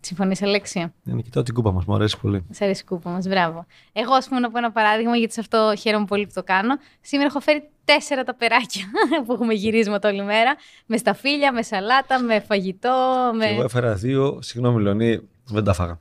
Συμφωνείς, 0.05 0.43
Αλέξια; 0.43 0.93
Ναι, 1.03 1.23
κοιτάω 1.23 1.43
την 1.43 1.55
κούπα 1.55 1.73
μας, 1.73 1.85
μου 1.85 1.95
αρέσει 1.95 2.19
πολύ. 2.21 2.45
Σα 2.51 2.65
αρέσει 2.65 2.83
η 2.83 2.85
κούπα 2.85 3.11
μας, 3.11 3.27
μπράβο. 3.27 3.67
Εγώ, 3.93 4.15
ας 4.15 4.29
πούμε, 4.29 4.41
να 4.41 4.51
πω 4.51 4.59
ένα 4.59 4.73
παράδειγμα, 4.73 5.17
γιατί 5.17 5.33
σε 5.33 5.41
αυτό 5.41 5.73
χαίρομαι 5.79 6.05
πολύ 6.05 6.27
που 6.27 6.33
το 6.35 6.43
κάνω. 6.43 6.77
Σήμερα 7.01 7.29
έχω 7.29 7.41
φέρει 7.41 7.69
τέσσερα 7.85 8.25
τα 8.25 8.35
περάκια 8.35 8.85
που 9.27 9.33
έχουμε 9.33 9.55
γυρίσματα 9.55 10.09
όλη 10.09 10.23
μέρα. 10.23 10.57
Με 10.87 10.97
σταφύλια, 10.97 11.53
με 11.53 11.63
σαλάτα, 11.63 12.21
με 12.21 12.41
φαγητό. 12.41 13.31
Με... 13.35 13.47
Και 13.47 13.53
εγώ 13.53 13.63
έφερα 13.63 13.95
δύο. 13.95 14.39
Συγγνώμη, 14.43 14.83
Λονί, 14.83 15.21
δεν 15.45 15.65
τα 15.65 15.73
φάγα. 15.73 16.01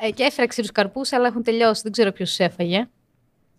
Ε, 0.00 0.10
και 0.10 0.22
έφερα 0.22 0.46
ξύρου 0.46 0.66
καρπούς, 0.72 1.12
αλλά 1.12 1.26
έχουν 1.26 1.42
τελειώσει. 1.42 1.80
Δεν 1.82 1.92
ξέρω 1.92 2.12
ποιος 2.12 2.28
τους 2.28 2.38
έφαγε. 2.38 2.88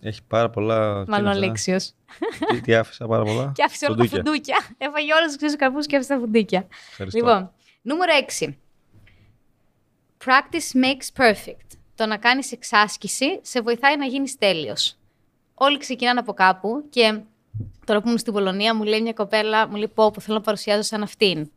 Έχει 0.01 0.19
πάρα 0.27 0.49
πολλά. 0.49 1.05
Μάλλον 1.07 1.27
ο 1.27 1.29
Αλέξιος. 1.29 1.93
Τι, 2.47 2.61
τι 2.61 2.75
άφησα 2.75 3.07
πάρα 3.07 3.23
πολλά; 3.23 3.51
και 3.55 3.63
άφησε 3.63 3.85
όλα 3.85 3.95
τα 3.95 4.05
φουντούκια. 4.05 4.57
Έφαγε 4.77 5.13
όλους 5.13 5.27
τους 5.27 5.35
ξύρου 5.35 5.55
καρπούς 5.55 5.85
και 5.85 5.95
άφησε 5.95 6.13
τα 6.13 6.19
φουντούκια. 6.19 6.67
Λοιπόν, 7.13 7.51
νούμερο 7.81 8.11
6. 8.39 8.53
Practice 10.25 10.83
makes 10.83 11.23
perfect. 11.23 11.77
Το 11.95 12.05
να 12.05 12.17
κάνεις 12.17 12.51
εξάσκηση 12.51 13.39
σε 13.41 13.61
βοηθάει 13.61 13.97
να 13.97 14.05
γίνεις 14.05 14.37
τέλειος. 14.37 14.97
όλοι 15.53 15.77
ξεκινάνε 15.77 16.19
από 16.19 16.33
κάπου 16.33 16.85
και 16.89 17.19
τώρα 17.85 17.99
που 17.99 18.05
ήμουν 18.05 18.19
στην 18.19 18.33
Πολωνία 18.33 18.75
μου 18.75 18.83
λέει 18.83 19.01
μια 19.01 19.13
κοπέλα, 19.13 19.67
μου 19.67 19.75
λέει 19.75 19.87
πω 19.87 20.11
που 20.11 20.21
θέλω 20.21 20.37
να 20.37 20.43
παρουσιάζω 20.43 20.81
σαν 20.81 21.03
αυτήν. 21.03 21.51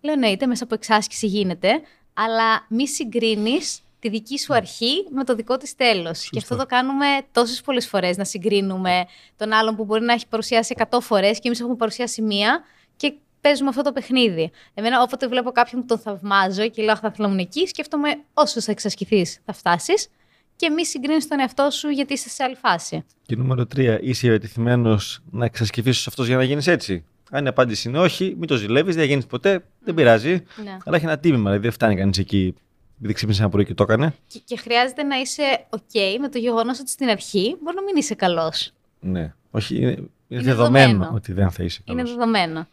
Λέω 0.00 0.16
ναι, 0.16 0.28
είτε 0.28 0.46
μέσα 0.46 0.64
από 0.64 0.74
εξάσκηση 0.74 1.26
γίνεται, 1.26 1.80
αλλά 2.14 2.66
μη 2.68 2.88
συγκρίνεις 2.88 3.80
τη 3.98 4.08
δική 4.08 4.38
σου 4.38 4.54
αρχή 4.54 5.06
με 5.10 5.24
το 5.24 5.34
δικό 5.34 5.56
της 5.56 5.76
τέλος. 5.76 6.28
Και 6.30 6.38
αυτό 6.38 6.56
το 6.56 6.66
κάνουμε 6.66 7.06
τόσες 7.32 7.60
πολλές 7.60 7.88
φορές, 7.88 8.16
να 8.16 8.24
συγκρίνουμε 8.24 9.04
τον 9.36 9.52
άλλον 9.52 9.76
που 9.76 9.84
μπορεί 9.84 10.04
να 10.04 10.12
έχει 10.12 10.26
παρουσιάσει 10.28 10.74
100 10.90 10.98
φορές 11.00 11.38
και 11.38 11.48
εμείς 11.48 11.60
έχουμε 11.60 11.76
παρουσιάσει 11.76 12.22
μία 12.22 12.64
και 12.96 13.14
παίζουμε 13.44 13.68
αυτό 13.68 13.82
το 13.82 13.92
παιχνίδι. 13.92 14.50
Εμένα, 14.74 15.02
όποτε 15.02 15.28
βλέπω 15.28 15.50
κάποιον 15.50 15.80
που 15.80 15.86
τον 15.86 15.98
θαυμάζω 15.98 16.68
και 16.68 16.82
λέω 16.82 16.96
Θα 16.96 17.10
θέλω 17.10 17.28
να 17.28 17.40
εκεί, 17.40 17.66
σκέφτομαι 17.66 18.08
όσο 18.34 18.60
θα 18.60 18.72
εξασκηθείς 18.72 19.38
θα 19.44 19.52
φτάσεις 19.52 20.08
και 20.56 20.70
μη 20.70 20.86
συγκρίνεις 20.86 21.28
τον 21.28 21.40
εαυτό 21.40 21.70
σου 21.70 21.88
γιατί 21.88 22.12
είσαι 22.12 22.28
σε 22.28 22.42
άλλη 22.42 22.54
φάση. 22.54 23.04
Και 23.26 23.36
νούμερο 23.36 23.66
3, 23.76 23.98
είσαι 24.00 24.26
επιτεθειμένο 24.28 24.98
να 25.30 25.44
εξασκηθείς 25.44 26.06
αυτός 26.06 26.26
για 26.26 26.36
να 26.36 26.42
γίνεις 26.42 26.66
έτσι. 26.66 27.04
Αν 27.30 27.44
η 27.44 27.48
απάντηση 27.48 27.88
είναι 27.88 27.98
όχι, 27.98 28.34
μην 28.38 28.48
το 28.48 28.56
ζηλεύεις, 28.56 28.94
δεν 28.94 29.04
γίνεις 29.06 29.26
ποτέ, 29.26 29.64
δεν 29.80 29.94
πειράζει. 29.94 30.30
Ναι. 30.64 30.76
Αλλά 30.84 30.96
έχει 30.96 31.04
ένα 31.04 31.18
τίμημα, 31.18 31.42
δηλαδή 31.42 31.62
δεν 31.62 31.70
φτάνει 31.72 31.96
κανείς 31.96 32.18
εκεί 32.18 32.54
επειδή 32.98 33.12
ξύπνησε 33.12 33.40
ένα 33.42 33.50
πρωί 33.50 33.64
και 33.64 33.74
το 33.74 33.82
έκανε. 33.82 34.14
Και, 34.26 34.40
και 34.44 34.56
χρειάζεται 34.56 35.02
να 35.02 35.16
είσαι 35.16 35.66
OK 35.70 36.16
με 36.20 36.28
το 36.28 36.38
γεγονός 36.38 36.80
ότι 36.80 36.90
στην 36.90 37.08
αρχή 37.08 37.56
μπορεί 37.62 37.76
να 37.76 37.82
μην 37.82 37.96
είσαι 37.96 38.14
καλός. 38.14 38.72
Ναι. 39.00 39.34
Όχι, 39.50 39.76
είναι, 39.76 39.90
είναι, 39.90 40.08
Είναι 40.28 40.42
δεδομένο, 40.42 40.86
δεδομένο. 40.86 41.12
ότι 41.14 41.32
δεν 41.32 41.50
θα 41.50 41.62
είσαι 41.62 41.82
Είναι 41.84 41.96
καλός. 42.02 42.14
δεδομένο. 42.14 42.66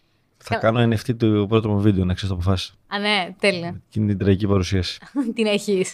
Θα 0.43 0.55
κάνω 0.55 0.83
NFT 0.83 1.15
του 1.17 1.45
πρώτου 1.49 1.69
μου 1.69 1.81
βίντεο, 1.81 2.05
να 2.05 2.13
ξέρεις 2.13 2.35
το 2.35 2.41
αποφάσει. 2.41 2.73
Α, 2.87 2.99
ναι, 2.99 3.35
τέλεια. 3.39 3.81
Εκείνη 3.87 4.07
την 4.07 4.17
τραγική 4.17 4.47
παρουσίαση. 4.47 4.99
Την 5.35 5.45
έχεις. 5.45 5.93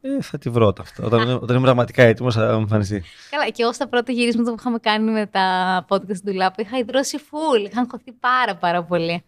Ε, 0.00 0.22
θα 0.22 0.38
τη 0.38 0.50
βρω 0.50 0.66
όταν, 0.66 0.86
όταν, 1.02 1.30
όταν 1.30 1.56
είμαι 1.56 1.64
πραγματικά 1.64 2.02
έτοιμος, 2.02 2.34
θα 2.34 2.52
μου 2.52 2.60
εμφανιστεί. 2.60 3.02
Καλά, 3.30 3.48
και 3.48 3.62
εγώ 3.62 3.72
στα 3.72 3.88
πρώτα 3.88 4.12
γυρίσματα 4.12 4.50
που 4.50 4.56
είχαμε 4.58 4.78
κάνει 4.78 5.10
με 5.10 5.26
τα 5.26 5.86
podcast 5.88 6.18
του 6.24 6.32
Λάπου 6.32 6.60
είχα 6.60 6.78
υδρώσει 6.78 7.18
full. 7.30 7.68
Είχαν 7.70 7.88
χωθεί 7.90 8.12
πάρα 8.12 8.56
πάρα 8.56 8.82
πολύ. 8.82 9.22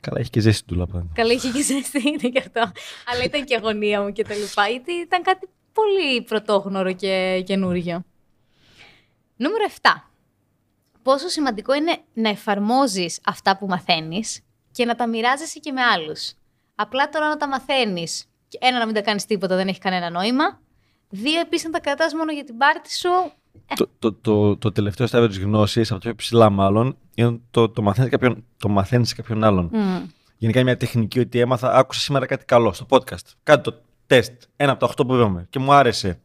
Καλά, 0.00 0.20
έχει 0.20 0.30
και 0.30 0.40
ζέστη 0.40 0.64
του 0.64 0.74
λαπά. 0.74 1.06
Καλά, 1.14 1.32
είχε 1.32 1.50
και 1.50 1.62
ζέστη, 1.62 2.02
είναι 2.08 2.28
και 2.28 2.38
αυτό. 2.38 2.72
Αλλά 3.12 3.24
ήταν 3.24 3.44
και 3.44 3.54
αγωνία 3.54 4.02
μου 4.02 4.12
και 4.12 4.24
τα 4.24 4.34
λοιπά. 4.34 4.68
Γιατί 4.68 4.92
ήταν 4.92 5.22
κάτι 5.22 5.48
πολύ 5.72 6.22
πρωτόγνωρο 6.22 6.92
και 6.92 7.42
καινούριο. 7.46 8.04
Νούμερο 9.36 9.64
7. 9.82 9.90
Πόσο 11.04 11.28
σημαντικό 11.28 11.74
είναι 11.74 11.98
να 12.14 12.28
εφαρμόζεις 12.28 13.20
αυτά 13.24 13.58
που 13.58 13.66
μαθαίνεις 13.66 14.40
και 14.72 14.84
να 14.84 14.94
τα 14.94 15.08
μοιράζεσαι 15.08 15.58
και 15.58 15.72
με 15.72 15.80
άλλους. 15.80 16.32
Απλά 16.74 17.08
τώρα 17.08 17.28
να 17.28 17.36
τα 17.36 17.48
μαθαίνεις. 17.48 18.24
και 18.48 18.58
Ένα, 18.60 18.78
να 18.78 18.86
μην 18.86 18.94
τα 18.94 19.00
κάνεις 19.00 19.24
τίποτα, 19.26 19.56
δεν 19.56 19.68
έχει 19.68 19.78
κανένα 19.78 20.10
νόημα. 20.10 20.60
Δύο, 21.08 21.40
επίσης 21.40 21.64
να 21.64 21.70
τα 21.70 21.80
κρατάς 21.80 22.14
μόνο 22.14 22.32
για 22.32 22.44
την 22.44 22.56
πάρτι 22.56 22.94
σου. 22.94 23.08
Το, 23.76 23.88
το, 23.98 24.12
το, 24.12 24.56
το 24.56 24.72
τελευταίο 24.72 25.06
στάδιο 25.06 25.28
της 25.28 25.38
γνώσης, 25.38 25.90
από 25.90 26.00
το 26.00 26.06
πιο 26.06 26.14
ψηλά 26.14 26.50
μάλλον, 26.50 26.96
είναι 27.14 27.40
το, 27.50 27.68
το 27.68 27.82
μαθαίνεις 27.82 28.10
κάποιον, 28.10 28.44
το 28.58 28.68
μαθαίνεις 28.68 29.08
σε 29.08 29.14
κάποιον 29.14 29.44
άλλον. 29.44 29.70
Μμ. 29.72 30.06
Γενικά 30.36 30.62
μια 30.62 30.76
τεχνική 30.76 31.20
ότι 31.20 31.38
έμαθα, 31.38 31.72
άκουσα 31.72 32.00
σήμερα 32.00 32.26
κάτι 32.26 32.44
καλό 32.44 32.72
στο 32.72 32.86
podcast. 32.88 33.26
Κάτι 33.42 33.62
το 33.62 33.80
τεστ, 34.06 34.42
ένα 34.56 34.72
από 34.72 34.86
τα 34.86 34.92
8 35.02 35.06
που 35.06 35.14
είπαμε 35.14 35.46
και 35.50 35.58
μου 35.58 35.72
άρεσε. 35.72 36.20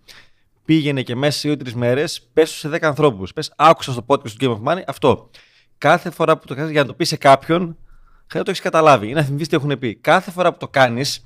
Πήγαινε 0.69 1.01
και 1.01 1.15
μέσα 1.15 1.39
σε 1.39 1.49
2-3 1.49 1.71
μέρες, 1.71 2.27
πε 2.33 2.45
σε 2.45 2.69
10 2.69 2.77
ανθρώπους. 2.81 3.33
Πες, 3.33 3.53
άκουσα 3.55 3.91
στο 3.91 4.05
podcast 4.07 4.29
του 4.29 4.35
Game 4.39 4.67
of 4.67 4.73
Money 4.73 4.81
αυτό. 4.87 5.29
Κάθε 5.77 6.09
φορά 6.09 6.37
που 6.37 6.47
το 6.47 6.55
κάνεις 6.55 6.71
για 6.71 6.81
να 6.81 6.87
το 6.87 6.93
πεις 6.93 7.07
σε 7.07 7.17
κάποιον, 7.17 7.59
χρειάζεται 7.59 8.37
να 8.37 8.43
το 8.43 8.49
έχεις 8.49 8.61
καταλάβει 8.61 9.09
ή 9.09 9.13
να 9.13 9.21
θυμηθεί 9.21 9.47
τι 9.47 9.55
έχουν 9.55 9.79
πει. 9.79 9.95
Κάθε 9.95 10.31
φορά 10.31 10.51
που 10.51 10.57
το 10.57 10.67
κάνεις, 10.67 11.25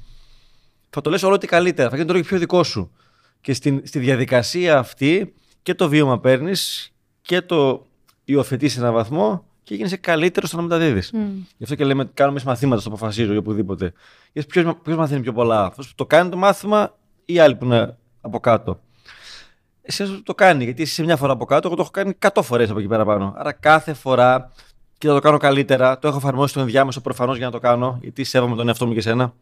θα 0.89 1.01
το 1.01 1.09
λες 1.09 1.23
όλο 1.23 1.33
ότι 1.33 1.47
καλύτερα, 1.47 1.89
θα 1.89 1.95
γίνει 1.95 2.07
το 2.07 2.13
λόγο 2.13 2.25
πιο 2.25 2.37
δικό 2.37 2.63
σου. 2.63 2.91
Και 3.41 3.53
στην, 3.53 3.81
στη 3.83 3.99
διαδικασία 3.99 4.77
αυτή 4.77 5.33
και 5.63 5.73
το 5.73 5.89
βίωμα 5.89 6.19
παίρνεις 6.19 6.93
και 7.21 7.41
το 7.41 7.87
υιοθετείς 8.23 8.73
σε 8.73 8.79
έναν 8.79 8.93
βαθμό 8.93 9.45
και 9.63 9.75
γίνεσαι 9.75 9.97
καλύτερος 9.97 10.49
στο 10.49 10.57
να 10.57 10.63
μεταδίδει. 10.63 11.17
Μμ. 11.17 11.25
Γι' 11.57 11.63
αυτό 11.63 11.75
και 11.75 11.83
λέμε 11.83 12.01
ότι 12.01 12.11
κάνουμε 12.13 12.39
εμείς 12.39 12.49
μαθήματα 12.49 12.81
στο 12.81 12.89
αποφασίζω 12.89 13.33
ή 13.33 13.37
οπουδήποτε. 13.37 13.93
Γιατί 14.33 14.47
ποιος, 14.47 14.75
ποιος 14.83 14.97
μαθαίνει 14.97 15.21
πιο 15.21 15.33
πολλά, 15.33 15.65
αυτός 15.65 15.87
που 15.87 15.93
το 15.95 16.05
κάνει 16.05 16.29
το 16.29 16.37
μάθημα 16.37 16.97
ή 17.25 17.39
άλλοι 17.39 17.55
που 17.55 17.65
είναι 17.65 17.97
από 18.21 18.39
κάτω; 18.39 18.79
Εσύ 19.85 20.05
που 20.05 20.23
το 20.23 20.33
κάνει, 20.35 20.63
γιατί 20.63 20.81
είσαι 20.81 21.03
μια 21.03 21.17
φορά 21.17 21.33
από 21.33 21.45
κάτω, 21.45 21.67
εγώ 21.67 21.75
το 21.75 21.81
έχω 21.81 21.91
κάνει 21.91 22.17
100 22.33 22.41
φορές 22.43 22.69
από 22.69 22.79
εκεί 22.79 22.87
πέρα 22.87 23.05
πάνω. 23.05 23.33
Άρα 23.37 23.51
κάθε 23.51 23.93
φορά 23.93 24.51
και 24.97 25.07
θα 25.07 25.13
το 25.13 25.19
κάνω 25.19 25.37
καλύτερα. 25.37 25.99
Το 25.99 26.07
έχω 26.07 26.17
εφαρμόσει 26.17 26.49
στο 26.49 26.59
ενδιάμεσο 26.59 27.01
προφανώς 27.01 27.37
για 27.37 27.45
να 27.45 27.51
το 27.51 27.59
κάνω, 27.59 27.97
γιατί 28.01 28.23
σέβομαι 28.23 28.55
τον 28.55 28.67
εαυτό 28.67 28.85
μου 28.87 28.93
και 28.93 28.99
εσένα. 28.99 29.33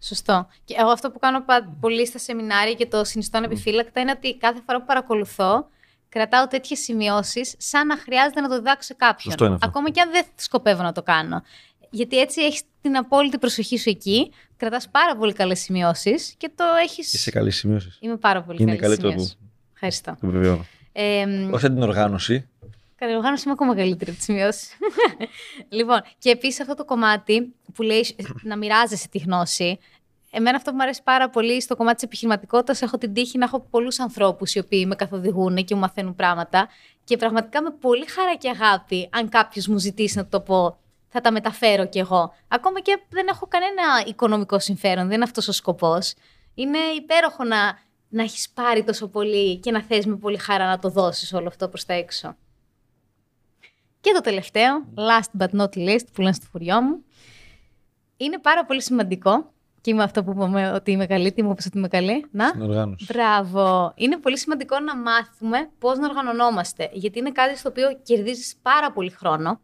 Σωστό. 0.00 0.46
Και 0.64 0.74
εγώ 0.78 0.90
αυτό 0.90 1.10
που 1.10 1.18
κάνω 1.18 1.44
πα- 1.44 1.76
πολύ 1.80 2.06
στα 2.06 2.18
σεμινάρια 2.18 2.74
και 2.74 2.86
το 2.86 3.04
συνιστώ 3.04 3.38
ανεπιφύλακτα 3.38 4.00
είναι 4.00 4.10
ότι 4.16 4.36
κάθε 4.36 4.60
φορά 4.66 4.78
που 4.78 4.86
παρακολουθώ, 4.86 5.68
κρατάω 6.08 6.46
τέτοιες 6.46 6.78
σημειώσεις 6.78 7.54
σαν 7.58 7.86
να 7.86 7.96
χρειάζεται 7.98 8.40
να 8.40 8.48
το 8.48 8.54
διδάξω 8.56 8.82
σε 8.82 8.94
κάποιον. 8.94 9.22
Σωστό 9.32 9.44
είναι 9.44 9.54
αυτό. 9.54 9.66
Ακόμα 9.68 9.90
και 9.90 10.00
αν 10.00 10.10
δεν 10.10 10.24
σκοπεύω 10.34 10.82
να 10.82 10.92
το 10.92 11.02
κάνω. 11.02 11.42
Γιατί 11.90 12.18
έτσι 12.18 12.42
έχεις 12.42 12.62
την 12.80 12.96
απόλυτη 12.96 13.38
προσοχή 13.38 13.78
σου 13.78 13.88
εκεί, 13.90 14.32
κρατάς 14.56 14.88
πάρα 14.88 15.16
πολύ 15.16 15.32
καλές 15.32 15.60
σημειώσεις 15.60 16.34
και 16.36 16.50
το 16.54 16.64
έχει. 16.82 17.00
Είσαι 17.00 17.30
καλής 17.30 17.56
σημείωση. 17.56 17.88
Είμαι 18.00 18.16
πάρα 18.16 18.42
πολύ 18.42 18.62
Είναι 18.62 18.76
καλής 18.76 18.86
καλύτερο 18.86 19.10
σημειώσει. 19.10 19.36
Ευχαριστώ. 19.80 20.16
Το 20.20 20.26
βεβαιώνω. 20.30 20.66
Ε, 20.92 21.26
μ, 21.26 21.52
Όχι 21.52 21.62
σαν 21.62 21.74
την 21.74 21.82
οργάνωση. 21.82 22.48
Καλή 22.96 23.16
οργάνωση 23.16 23.42
είμαι 23.44 23.52
ακόμα 23.52 23.74
καλύτερη 23.74 24.10
από 24.10 24.18
τις 24.18 24.24
σημειώσεις. 24.24 24.70
λοιπόν, 25.78 26.00
και 26.18 26.30
επίσης 26.30 26.60
αυτό 26.60 26.74
το 26.74 26.84
κομμάτι 26.84 27.54
που 27.74 27.82
λέει 27.82 28.16
να 28.42 28.56
μοιράζεσαι 28.56 29.08
τη 29.08 29.18
γνώση. 29.18 29.78
Εμένα 30.30 30.56
αυτό 30.56 30.70
που 30.70 30.76
μου 30.76 30.82
αρέσει 30.82 31.02
πάρα 31.02 31.30
πολύ 31.30 31.62
στο 31.62 31.76
κομμάτι 31.76 31.94
της 31.94 32.04
επιχειρηματικότητας, 32.04 32.82
έχω 32.82 32.98
την 32.98 33.12
τύχη 33.12 33.38
να 33.38 33.44
έχω 33.44 33.60
πολλούς 33.60 34.00
ανθρώπους 34.00 34.54
οι 34.54 34.58
οποίοι 34.58 34.84
με 34.88 34.94
καθοδηγούν 34.94 35.64
και 35.64 35.74
μου 35.74 35.80
μαθαίνουν 35.80 36.14
πράγματα. 36.14 36.68
Και 37.04 37.16
πραγματικά 37.16 37.62
με 37.62 37.70
πολύ 37.80 38.06
χαρά 38.06 38.34
και 38.36 38.48
αγάπη, 38.48 39.08
αν 39.12 39.28
κάποιος 39.28 39.66
μου 39.66 39.78
ζητήσει 39.78 40.16
να 40.16 40.26
το 40.26 40.40
πω, 40.40 40.78
θα 41.08 41.20
τα 41.20 41.32
μεταφέρω 41.32 41.86
κι 41.86 41.98
εγώ. 41.98 42.34
Ακόμα 42.48 42.80
και 42.80 43.00
δεν 43.08 43.26
έχω 43.28 43.46
κανένα 43.46 43.82
οικονομικό 44.06 44.58
συμφέρον, 44.58 45.06
δεν 45.06 45.14
είναι 45.14 45.24
αυτός 45.24 45.48
ο 45.48 45.52
σκοπός. 45.52 46.14
Είναι 46.54 46.78
υπέροχο 46.78 47.44
να, 47.44 47.78
να 48.08 48.22
έχεις 48.22 48.50
πάρει 48.50 48.84
τόσο 48.84 49.08
πολύ 49.08 49.56
και 49.58 49.70
να 49.70 49.82
θες 49.82 50.06
με 50.06 50.16
πολύ 50.16 50.36
χαρά 50.38 50.66
να 50.66 50.78
το 50.78 50.88
δώσεις 50.90 51.32
όλο 51.32 51.46
αυτό 51.46 51.68
προς 51.68 51.84
τα 51.84 51.92
έξω. 51.94 52.36
Και 54.00 54.10
το 54.14 54.20
τελευταίο, 54.20 54.84
last 54.94 55.40
but 55.42 55.60
not 55.60 55.68
least, 55.76 56.06
που 56.12 56.20
λένε 56.20 56.32
στο 56.32 56.46
φουριό 56.50 56.82
μου, 56.82 57.04
είναι 58.16 58.38
πάρα 58.38 58.64
πολύ 58.64 58.82
σημαντικό. 58.82 59.52
Και 59.80 59.90
είμαι 59.90 60.02
αυτό 60.02 60.24
που 60.24 60.30
είπαμε 60.30 60.72
ότι 60.72 60.90
είμαι 60.90 61.06
καλή. 61.06 61.32
Τι 61.32 61.42
μου 61.42 61.50
είπες 61.50 61.66
ότι 61.66 61.78
είμαι 61.78 61.88
καλή. 61.88 62.26
Να. 62.30 62.48
Στην 62.48 62.62
οργάνωση. 62.62 63.06
Μπράβο. 63.12 63.92
Είναι 63.96 64.16
πολύ 64.18 64.38
σημαντικό 64.38 64.80
να 64.80 64.96
μάθουμε 64.96 65.70
πώς 65.78 65.98
να 65.98 66.06
οργανωνόμαστε. 66.08 66.90
Γιατί 66.92 67.18
είναι 67.18 67.32
κάτι 67.32 67.56
στο 67.58 67.68
οποίο 67.68 68.00
κερδίζεις 68.02 68.56
πάρα 68.62 68.92
πολύ 68.92 69.10
χρόνο. 69.10 69.60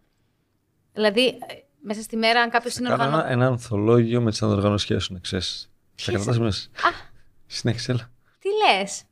Δηλαδή, 0.93 1.27
ε, 1.27 1.35
μέσα 1.81 2.03
στη 2.03 2.17
μέρα, 2.17 2.41
αν 2.41 2.51
κάποιος 2.51 2.77
είναι 2.77 2.89
Κάνω 2.89 3.03
ένα, 3.03 3.13
οργανωμένο. 3.13 3.43
ένα 3.43 3.51
ανθολόγιο 3.53 4.21
με 4.21 4.31
τις 4.31 4.43
ανοργανωσιέ 4.43 4.99
σου, 4.99 5.13
να 5.13 5.19
ξέρεις. 5.19 5.71
Θα 5.95 5.95
Ποιες- 5.95 6.17
κρατάς 6.17 6.39
μέσα. 6.39 6.69
Α. 6.69 6.91
Συνέχισε, 7.47 7.93
έλα. 7.93 8.11
Τι 8.45 8.51
λες; 8.51 9.03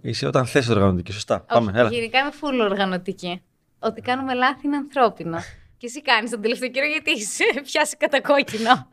Είσαι 0.00 0.26
όταν 0.26 0.46
θες 0.46 0.68
οργανωτική, 0.68 1.12
σωστά. 1.12 1.40
Πάμε, 1.40 1.72
έλα. 1.74 1.88
Γενικά 1.88 2.18
είμαι 2.18 2.30
full 2.40 2.70
οργανωτική. 2.70 3.42
Ότι 3.78 4.00
κάνουμε 4.00 4.34
λάθη 4.34 4.66
είναι 4.66 4.76
ανθρώπινο. 4.76 5.38
και 5.78 5.86
εσύ 5.86 6.02
κάνεις 6.02 6.30
τον 6.30 6.40
τελευταίο 6.40 6.68
καιρό 6.68 6.86
γιατί 6.86 7.10
είσαι 7.10 7.44
πιάσει 7.66 7.96
κατά 7.96 8.20
κόκκινο. 8.20 8.88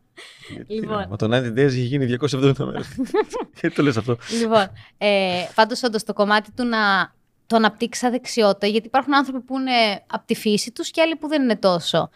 λοιπόν, 0.68 1.06
Μα 1.10 1.16
το 1.16 1.25
90 1.25 1.30
days 1.30 1.58
έχει 1.58 1.80
γίνει 1.80 2.18
270 2.32 2.54
μέρες. 2.58 2.88
Γιατί 3.60 3.75
το 3.75 3.84
λες 3.84 3.98
αυτό; 3.98 4.18
λοιπόν 4.40 4.68
ε, 4.98 5.46
πάντως 5.56 5.84
όντως 5.84 6.04
το 6.04 6.13
κομμάτι 6.13 6.52
του 6.52 6.66
να 6.66 7.13
το 7.48 7.56
αναπτύξει 7.56 8.00
σαν 8.00 8.12
δεξιότητα, 8.12 8.68
γιατί 8.68 8.88
υπάρχουν 8.88 9.16
άνθρωποι 9.16 9.42
που 9.42 9.60
είναι 9.60 10.04
από 10.08 10.25
τη 10.25 10.36
φύση 10.36 10.72
τους 10.72 10.92
και 10.92 11.02
άλλοι 11.02 11.16
που 11.16 11.28
δεν 11.28 11.42
είναι 11.42 11.56
τόσο. 11.56 12.10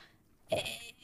Ε, 0.50 0.56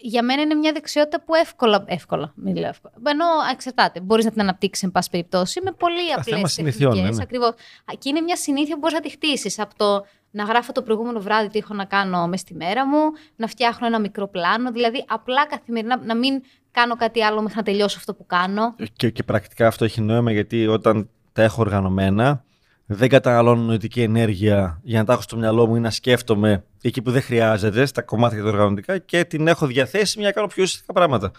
για 0.06 0.24
μένα 0.24 0.42
είναι 0.42 0.54
μια 0.54 0.72
δεξιότητα 0.72 1.22
που 1.22 1.36
εύκολα, 1.36 1.84
εύκολα, 1.88 2.34
μην 2.36 2.56
λέω 2.56 2.70
εύκολα, 2.70 2.94
ενώ 3.08 3.26
εξαρτάται, 3.52 4.00
μπορείς 4.00 4.26
να 4.26 4.32
την 4.32 4.42
αναπτύξεις 4.42 4.84
εν 4.84 4.92
πάση 4.92 5.10
περιπτώσει 5.10 5.62
με 5.64 5.72
πολύ 5.72 6.00
θέμα 6.24 6.38
απλές 6.38 6.52
συνηθιών, 6.52 6.92
τεχνικές, 6.92 7.10
ναι, 7.12 7.18
ναι. 7.18 7.24
ακριβώς. 7.24 7.50
Α, 7.50 7.94
Και 8.00 8.10
είναι 8.10 8.22
μια 8.22 8.36
συνήθεια 8.36 8.74
που 8.74 8.80
μπορείς 8.80 8.96
να 8.96 9.02
τη 9.02 9.10
χτίσεις 9.10 9.60
από 9.60 9.76
το 9.78 10.06
να 10.32 10.44
γράφω 10.44 10.72
το 10.72 10.82
προηγούμενο 10.82 11.20
βράδυ 11.20 11.48
τι 11.48 11.60
έχω 11.60 11.74
να 11.74 11.86
κάνω 11.86 12.28
μες 12.28 12.40
στη 12.40 12.54
μέρα 12.54 12.88
μου, 12.88 13.00
να 13.36 13.48
φτιάχνω 13.48 13.88
ένα 13.88 14.00
μικρό 14.00 14.28
πλάνο, 14.28 14.72
δηλαδή 14.72 15.06
απλά 15.08 15.46
καθημερινά 15.48 16.00
να 16.04 16.16
μην 16.16 16.42
κάνω 16.72 16.96
κάτι 16.96 17.24
άλλο 17.24 17.42
μέχρι 17.42 17.58
να 17.58 17.64
τελειώσω 17.64 17.98
αυτό 17.98 18.14
που 18.14 18.26
κάνω. 18.26 18.76
Και, 18.96 19.10
και 19.10 19.24
πρακτικά 19.24 19.68
αυτό 19.68 19.86
έχει 19.86 20.02
νόημα 20.02 20.32
γιατί 20.32 20.68
όταν 20.68 21.10
τα 21.34 21.44
έχω 21.44 21.62
οργανωμένα, 21.62 22.44
δεν 22.86 23.10
καταναλώνω 23.10 23.62
νοητική 23.62 24.02
ενέργεια 24.02 24.80
για 24.84 25.00
να 25.00 25.06
τα 25.06 25.14
έχω 25.14 25.22
στο 25.22 25.38
μυαλό 25.38 25.68
μου 25.68 25.76
ή 25.76 25.80
να 25.80 25.92
σκέφτομαι 25.92 26.64
εκεί 26.82 27.02
που 27.02 27.12
δεν 27.12 27.22
χρειάζεται, 27.22 27.86
στα 27.86 28.02
κομμάτια 28.02 28.38
και 28.38 28.44
τα 28.44 28.50
οργανωτικά 28.50 28.98
και 28.98 29.26
την 29.26 29.48
έχω 29.48 29.66
διαθέσιμη 29.66 30.24
για 30.24 30.28
να 30.28 30.32
κάνω 30.32 30.48
πιο 30.48 30.64
ουσιαστικά 30.64 30.94
πράγματα. 30.94 31.32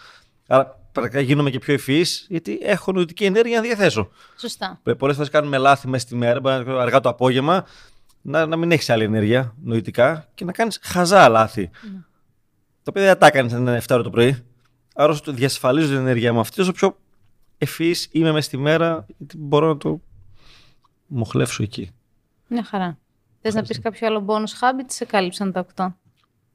Άρα 0.47 0.79
πρακτικά 0.91 1.19
γίνομαι 1.19 1.49
και 1.49 1.59
πιο 1.59 1.73
ευφυής 1.73 2.25
γιατί 2.29 2.59
έχω 2.61 2.91
νοητική 2.91 3.25
ενέργεια 3.25 3.55
να 3.55 3.61
διαθέσω. 3.61 4.09
Σωστά. 4.39 4.81
Πολλές 4.97 5.15
φορές 5.15 5.29
κάνουμε 5.31 5.57
λάθη 5.57 5.87
μέσα 5.87 6.05
στη 6.05 6.15
μέρα, 6.15 6.39
μπορεί 6.39 6.55
να 6.55 6.71
είναι 6.71 6.81
αργά 6.81 6.99
το 6.99 7.09
απόγευμα, 7.09 7.65
να, 8.21 8.45
να 8.45 8.55
μην 8.55 8.71
έχεις 8.71 8.89
άλλη 8.89 9.03
ενέργεια 9.03 9.55
νοητικά 9.63 10.27
και 10.35 10.45
να 10.45 10.51
κάνεις 10.51 10.79
χαζά 10.81 11.29
λάθη. 11.29 11.69
Τα 12.83 12.91
οποία 12.91 13.03
δεν 13.03 13.17
τα 13.17 13.27
έκανε 13.27 13.55
ένα 13.55 13.81
7 13.81 13.85
ώρα 13.89 14.03
το 14.03 14.09
πρωί. 14.09 14.45
Άρα 14.95 15.11
όσο 15.11 15.21
το 15.21 15.31
διασφαλίζω 15.31 15.87
την 15.87 15.97
ενέργεια 15.97 16.33
μου 16.33 16.39
αυτή, 16.39 16.61
όσο 16.61 16.71
πιο 16.71 16.97
ευφυής 17.57 18.07
είμαι 18.11 18.31
μέσα 18.31 18.45
στη 18.45 18.57
μέρα, 18.57 19.05
γιατί 19.17 19.37
μπορώ 19.37 19.67
να 19.67 19.77
το 19.77 20.01
μοχλεύσω 21.07 21.63
εκεί. 21.63 21.89
Μια 22.47 22.63
χαρά. 22.63 22.97
Θες 23.41 23.53
να 23.53 23.61
πεις 23.61 23.79
κάποιο 23.79 24.07
άλλο 24.07 24.25
bonus 24.27 24.41
habit, 24.59 24.85
σε 24.87 25.05
κάλυψαν 25.05 25.51
τα 25.51 25.65
8. 25.75 25.87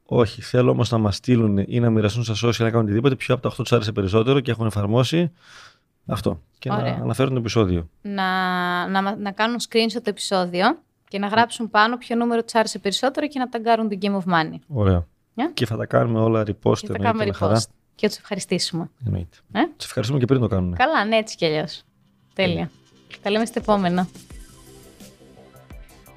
Όχι, 0.05 0.41
θέλω 0.41 0.71
όμως 0.71 0.91
να 0.91 0.97
μας 0.97 1.15
στείλουν 1.15 1.57
ή 1.57 1.79
να 1.79 1.89
μοιραστούν 1.89 2.23
στα 2.23 2.47
social 2.47 2.55
να 2.59 2.69
κάνουν 2.69 2.85
οτιδήποτε. 2.85 3.15
Ποιο 3.15 3.33
από 3.33 3.43
τα 3.43 3.49
8 3.49 3.55
τους 3.55 3.71
άρεσε 3.71 3.91
περισσότερο 3.91 4.39
και 4.39 4.51
έχουν 4.51 4.65
εφαρμόσει 4.65 5.31
αυτό. 6.05 6.41
Και 6.59 6.71
Ωραία. 6.71 6.97
να 6.97 7.03
αναφέρουν 7.03 7.33
το 7.33 7.39
επεισόδιο. 7.39 7.89
Να, 8.01 8.87
να, 8.87 9.15
να 9.15 9.31
κάνουν 9.31 9.57
screenshot 9.69 9.93
το 9.93 10.09
επεισόδιο 10.09 10.79
και 11.07 11.19
να 11.19 11.27
γράψουν 11.27 11.69
πάνω 11.69 11.97
ποιο 11.97 12.15
νούμερο 12.15 12.43
τους 12.43 12.55
άρεσε 12.55 12.79
περισσότερο 12.79 13.27
και 13.27 13.39
να 13.39 13.49
ταγκάρουν 13.49 13.87
την 13.87 13.99
Game 14.01 14.15
of 14.15 14.33
Money. 14.33 14.55
Ωραία. 14.67 15.05
Yeah. 15.35 15.51
Και 15.53 15.65
θα 15.65 15.77
τα 15.77 15.85
κάνουμε 15.85 16.19
όλα 16.19 16.41
repost 16.41 16.77
Και 16.77 16.87
θα 16.87 16.93
εννοείται, 16.93 17.03
κάνουμε 17.03 17.25
με 17.25 17.33
χαρά. 17.33 17.55
repost. 17.57 17.65
Και 17.95 18.07
θα 18.07 18.13
τους 18.13 18.17
ευχαριστήσουμε. 18.17 18.89
Εννοείται. 19.05 19.37
Ε; 19.51 19.59
Τους 19.77 19.85
ευχαριστούμε 19.85 20.19
και 20.19 20.25
πριν 20.25 20.39
το 20.39 20.47
κάνουν. 20.47 20.75
Καλά, 20.75 21.05
ναι, 21.05 21.15
έτσι 21.15 21.35
κι 21.35 21.45
αλλιώς. 21.45 21.83
Τέλεια. 22.33 22.71
Τα 23.21 23.29
λέμε 23.29 23.45
στο 23.45 23.59
επόμενο. 23.59 24.07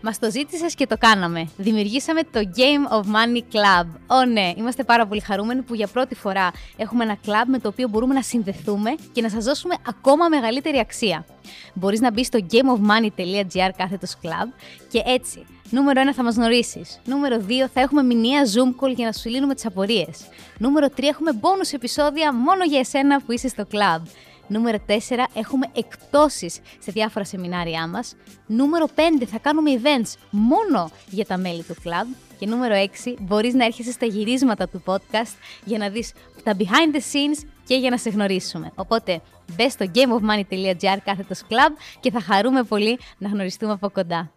Μας 0.06 0.18
το 0.18 0.30
ζήτησες 0.30 0.74
και 0.74 0.86
το 0.86 0.96
κάναμε. 0.98 1.48
Δημιουργήσαμε 1.56 2.22
το 2.22 2.40
Game 2.56 2.96
of 2.96 3.00
Money 3.00 3.38
Club. 3.38 3.86
Ω 4.06 4.24
ναι, 4.24 4.52
είμαστε 4.56 4.84
πάρα 4.84 5.06
πολύ 5.06 5.20
χαρούμενοι 5.20 5.62
που 5.62 5.74
για 5.74 5.86
πρώτη 5.86 6.14
φορά 6.14 6.50
έχουμε 6.76 7.04
ένα 7.04 7.16
club 7.26 7.46
με 7.46 7.58
το 7.58 7.68
οποίο 7.68 7.88
μπορούμε 7.88 8.14
να 8.14 8.22
συνδεθούμε 8.22 8.94
και 9.12 9.22
να 9.22 9.28
σας 9.28 9.44
δώσουμε 9.44 9.74
ακόμα 9.86 10.28
μεγαλύτερη 10.28 10.78
αξία. 10.78 11.26
Μπορείς 11.74 12.00
να 12.00 12.12
μπεις 12.12 12.26
στο 12.26 12.38
gameofmoney.gr 12.50 13.70
κάθετος 13.76 14.16
club 14.22 14.48
και 14.88 15.02
έτσι. 15.06 15.46
Νούμερο 15.70 16.02
1 16.10 16.12
θα 16.14 16.22
μας 16.22 16.34
γνωρίσεις. 16.34 17.00
Νούμερο 17.04 17.36
2 17.36 17.50
θα 17.74 17.80
έχουμε 17.80 18.02
μηνιαία 18.02 18.42
Zoom 18.44 18.84
call 18.84 18.94
για 18.94 19.06
να 19.06 19.12
σου 19.12 19.28
λύνουμε 19.28 19.54
τις 19.54 19.66
απορίες. 19.66 20.28
Νούμερο 20.58 20.86
3 20.96 21.02
έχουμε 21.02 21.30
bonus 21.40 21.72
επεισόδια 21.72 22.34
μόνο 22.34 22.64
για 22.64 22.78
εσένα 22.78 23.20
που 23.22 23.32
είσαι 23.32 23.48
στο 23.48 23.66
club. 23.72 24.02
Νούμερο 24.46 24.78
4 24.86 24.92
έχουμε 25.34 25.66
εκπτώσεις 25.74 26.60
σε 26.78 26.92
διάφορα 26.92 27.24
σεμινάρια 27.24 27.88
μας. 27.88 28.14
Νούμερο 28.46 28.86
5 28.94 29.24
θα 29.26 29.38
κάνουμε 29.38 29.70
events 29.82 30.12
μόνο 30.30 30.90
για 31.10 31.26
τα 31.26 31.36
μέλη 31.36 31.62
του 31.62 31.74
club. 31.84 32.16
Και 32.38 32.46
νούμερο 32.46 32.74
6 32.74 33.16
μπορείς 33.20 33.54
να 33.54 33.64
έρχεσαι 33.64 33.92
στα 33.92 34.06
γυρίσματα 34.06 34.68
του 34.68 34.82
podcast 34.86 35.36
για 35.64 35.78
να 35.78 35.88
δεις 35.88 36.12
τα 36.42 36.56
behind 36.58 36.94
the 36.94 36.98
scenes 36.98 37.48
και 37.66 37.76
για 37.76 37.90
να 37.90 37.98
σε 37.98 38.10
γνωρίσουμε. 38.10 38.72
Οπότε 38.74 39.20
μπες 39.56 39.72
στο 39.72 39.86
gameofmoney.gr 39.94 40.96
κάθετος 41.04 41.42
club 41.48 41.72
και 42.00 42.10
θα 42.10 42.20
χαρούμε 42.20 42.62
πολύ 42.62 42.98
να 43.18 43.28
γνωριστούμε 43.28 43.72
από 43.72 43.90
κοντά. 43.90 44.30